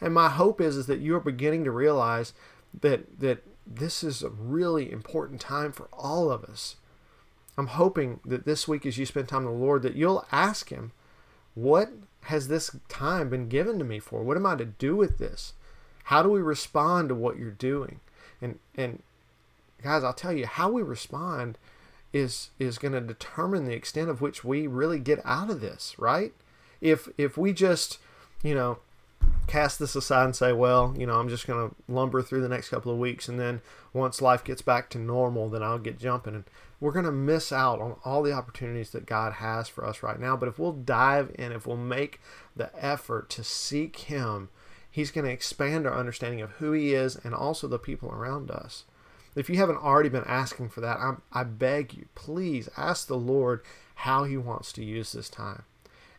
And 0.00 0.14
my 0.14 0.30
hope 0.30 0.60
is 0.60 0.76
is 0.76 0.86
that 0.86 1.00
you 1.00 1.14
are 1.14 1.20
beginning 1.20 1.64
to 1.64 1.70
realize 1.70 2.32
that 2.80 3.20
that 3.20 3.44
this 3.66 4.02
is 4.02 4.22
a 4.22 4.30
really 4.30 4.90
important 4.90 5.40
time 5.40 5.72
for 5.72 5.88
all 5.92 6.30
of 6.30 6.42
us. 6.44 6.76
I'm 7.60 7.66
hoping 7.66 8.20
that 8.24 8.46
this 8.46 8.66
week 8.66 8.86
as 8.86 8.96
you 8.96 9.04
spend 9.04 9.28
time 9.28 9.44
with 9.44 9.52
the 9.52 9.60
Lord 9.60 9.82
that 9.82 9.94
you'll 9.94 10.24
ask 10.32 10.70
him, 10.70 10.92
what 11.54 11.90
has 12.22 12.48
this 12.48 12.74
time 12.88 13.28
been 13.28 13.50
given 13.50 13.78
to 13.78 13.84
me 13.84 13.98
for? 13.98 14.22
What 14.22 14.38
am 14.38 14.46
I 14.46 14.56
to 14.56 14.64
do 14.64 14.96
with 14.96 15.18
this? 15.18 15.52
How 16.04 16.22
do 16.22 16.30
we 16.30 16.40
respond 16.40 17.10
to 17.10 17.14
what 17.14 17.38
you're 17.38 17.50
doing? 17.50 18.00
And 18.40 18.60
and 18.76 19.02
guys, 19.82 20.02
I'll 20.02 20.14
tell 20.14 20.32
you 20.32 20.46
how 20.46 20.70
we 20.70 20.80
respond 20.80 21.58
is 22.14 22.48
is 22.58 22.78
going 22.78 22.94
to 22.94 23.00
determine 23.02 23.66
the 23.66 23.74
extent 23.74 24.08
of 24.08 24.22
which 24.22 24.42
we 24.42 24.66
really 24.66 24.98
get 24.98 25.20
out 25.22 25.50
of 25.50 25.60
this, 25.60 25.94
right? 25.98 26.32
If 26.80 27.10
if 27.18 27.36
we 27.36 27.52
just, 27.52 27.98
you 28.42 28.54
know, 28.54 28.78
cast 29.50 29.80
this 29.80 29.96
aside 29.96 30.26
and 30.26 30.36
say, 30.36 30.52
well, 30.52 30.94
you 30.96 31.06
know, 31.06 31.18
I'm 31.18 31.28
just 31.28 31.46
going 31.46 31.68
to 31.68 31.74
lumber 31.88 32.22
through 32.22 32.42
the 32.42 32.48
next 32.48 32.68
couple 32.68 32.92
of 32.92 32.98
weeks, 32.98 33.28
and 33.28 33.38
then 33.38 33.60
once 33.92 34.22
life 34.22 34.44
gets 34.44 34.62
back 34.62 34.88
to 34.90 34.98
normal, 34.98 35.48
then 35.48 35.62
I'll 35.62 35.78
get 35.78 35.98
jumping. 35.98 36.36
And 36.36 36.44
we're 36.78 36.92
going 36.92 37.04
to 37.04 37.10
miss 37.10 37.50
out 37.50 37.80
on 37.80 37.96
all 38.04 38.22
the 38.22 38.32
opportunities 38.32 38.90
that 38.90 39.06
God 39.06 39.34
has 39.34 39.68
for 39.68 39.84
us 39.84 40.04
right 40.04 40.20
now. 40.20 40.36
But 40.36 40.48
if 40.48 40.58
we'll 40.58 40.72
dive 40.72 41.34
in, 41.36 41.50
if 41.50 41.66
we'll 41.66 41.76
make 41.76 42.20
the 42.54 42.70
effort 42.78 43.28
to 43.30 43.42
seek 43.42 43.96
Him, 43.96 44.50
He's 44.88 45.10
going 45.10 45.24
to 45.24 45.32
expand 45.32 45.84
our 45.86 45.98
understanding 45.98 46.40
of 46.40 46.52
who 46.52 46.70
He 46.70 46.94
is 46.94 47.16
and 47.16 47.34
also 47.34 47.66
the 47.66 47.78
people 47.78 48.10
around 48.10 48.52
us. 48.52 48.84
If 49.34 49.50
you 49.50 49.56
haven't 49.56 49.78
already 49.78 50.08
been 50.08 50.24
asking 50.24 50.68
for 50.68 50.80
that, 50.80 50.98
I, 50.98 51.14
I 51.32 51.42
beg 51.42 51.94
you, 51.94 52.06
please 52.14 52.68
ask 52.76 53.08
the 53.08 53.16
Lord 53.16 53.62
how 53.96 54.24
He 54.24 54.36
wants 54.36 54.72
to 54.74 54.84
use 54.84 55.10
this 55.10 55.28
time. 55.28 55.64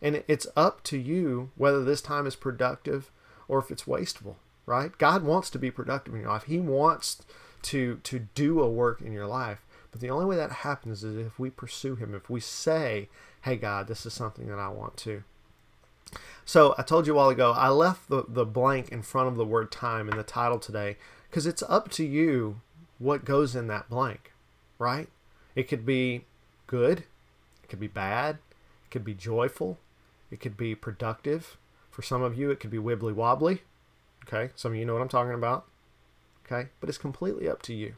And 0.01 0.23
it's 0.27 0.47
up 0.57 0.83
to 0.83 0.97
you 0.97 1.51
whether 1.55 1.83
this 1.83 2.01
time 2.01 2.27
is 2.27 2.35
productive 2.35 3.09
or 3.51 3.59
if 3.59 3.69
it's 3.69 3.85
wasteful, 3.85 4.37
right? 4.65 4.97
God 4.97 5.23
wants 5.23 5.49
to 5.49 5.59
be 5.59 5.69
productive 5.69 6.13
in 6.15 6.21
your 6.21 6.29
life. 6.29 6.45
He 6.45 6.57
wants 6.57 7.21
to 7.63 7.99
to 8.03 8.19
do 8.33 8.61
a 8.61 8.69
work 8.69 9.01
in 9.01 9.11
your 9.11 9.27
life. 9.27 9.59
But 9.91 9.99
the 9.99 10.09
only 10.09 10.25
way 10.25 10.37
that 10.37 10.51
happens 10.51 11.03
is 11.03 11.17
if 11.17 11.37
we 11.37 11.49
pursue 11.49 11.95
him, 11.95 12.15
if 12.15 12.29
we 12.29 12.39
say, 12.39 13.09
"Hey 13.41 13.57
God, 13.57 13.87
this 13.87 14.05
is 14.05 14.13
something 14.13 14.47
that 14.47 14.57
I 14.57 14.69
want 14.69 14.95
to." 14.97 15.23
So, 16.45 16.73
I 16.77 16.83
told 16.83 17.07
you 17.07 17.13
a 17.13 17.17
while 17.17 17.29
ago, 17.29 17.51
I 17.51 17.69
left 17.69 18.09
the, 18.09 18.23
the 18.27 18.45
blank 18.45 18.89
in 18.89 19.01
front 19.01 19.27
of 19.27 19.35
the 19.35 19.45
word 19.45 19.69
time 19.69 20.09
in 20.09 20.17
the 20.17 20.23
title 20.23 20.57
today 20.57 20.97
because 21.29 21.45
it's 21.45 21.63
up 21.63 21.89
to 21.91 22.05
you 22.05 22.61
what 22.99 23.25
goes 23.25 23.53
in 23.53 23.67
that 23.67 23.89
blank, 23.89 24.31
right? 24.79 25.09
It 25.55 25.63
could 25.63 25.85
be 25.85 26.23
good, 26.67 26.99
it 27.63 27.67
could 27.69 27.79
be 27.79 27.87
bad, 27.87 28.35
it 28.85 28.91
could 28.91 29.05
be 29.05 29.13
joyful, 29.13 29.77
it 30.29 30.39
could 30.39 30.55
be 30.55 30.73
productive, 30.73 31.57
for 31.91 32.01
some 32.01 32.23
of 32.23 32.37
you, 32.37 32.49
it 32.49 32.59
could 32.59 32.71
be 32.71 32.77
wibbly 32.77 33.13
wobbly. 33.13 33.61
Okay, 34.25 34.51
some 34.55 34.71
of 34.71 34.77
you 34.77 34.85
know 34.85 34.93
what 34.93 35.01
I'm 35.01 35.09
talking 35.09 35.33
about. 35.33 35.65
Okay, 36.45 36.69
but 36.79 36.89
it's 36.89 36.97
completely 36.97 37.47
up 37.47 37.61
to 37.63 37.73
you. 37.73 37.95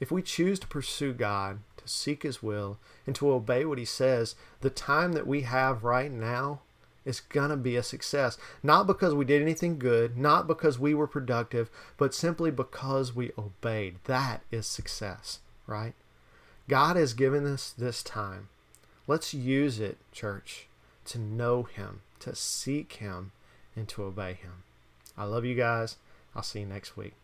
If 0.00 0.12
we 0.12 0.22
choose 0.22 0.58
to 0.60 0.66
pursue 0.66 1.12
God, 1.12 1.58
to 1.76 1.88
seek 1.88 2.22
His 2.22 2.42
will, 2.42 2.78
and 3.06 3.16
to 3.16 3.30
obey 3.32 3.64
what 3.64 3.78
He 3.78 3.84
says, 3.84 4.36
the 4.60 4.70
time 4.70 5.12
that 5.12 5.26
we 5.26 5.42
have 5.42 5.82
right 5.82 6.12
now 6.12 6.60
is 7.04 7.20
going 7.20 7.50
to 7.50 7.56
be 7.56 7.74
a 7.74 7.82
success. 7.82 8.36
Not 8.62 8.86
because 8.86 9.14
we 9.14 9.24
did 9.24 9.40
anything 9.42 9.78
good, 9.78 10.16
not 10.16 10.46
because 10.46 10.78
we 10.78 10.94
were 10.94 11.06
productive, 11.06 11.70
but 11.96 12.14
simply 12.14 12.50
because 12.50 13.14
we 13.14 13.32
obeyed. 13.38 13.96
That 14.04 14.42
is 14.50 14.66
success, 14.66 15.40
right? 15.66 15.94
God 16.68 16.96
has 16.96 17.14
given 17.14 17.46
us 17.46 17.72
this 17.76 18.02
time. 18.02 18.48
Let's 19.06 19.32
use 19.32 19.80
it, 19.80 19.96
church, 20.12 20.68
to 21.06 21.18
know 21.18 21.62
Him, 21.62 22.02
to 22.20 22.34
seek 22.34 22.94
Him, 22.94 23.32
and 23.76 23.88
to 23.88 24.04
obey 24.04 24.34
Him. 24.34 24.64
I 25.16 25.24
love 25.24 25.44
you 25.44 25.54
guys. 25.54 25.96
I'll 26.34 26.42
see 26.42 26.60
you 26.60 26.66
next 26.66 26.96
week. 26.96 27.14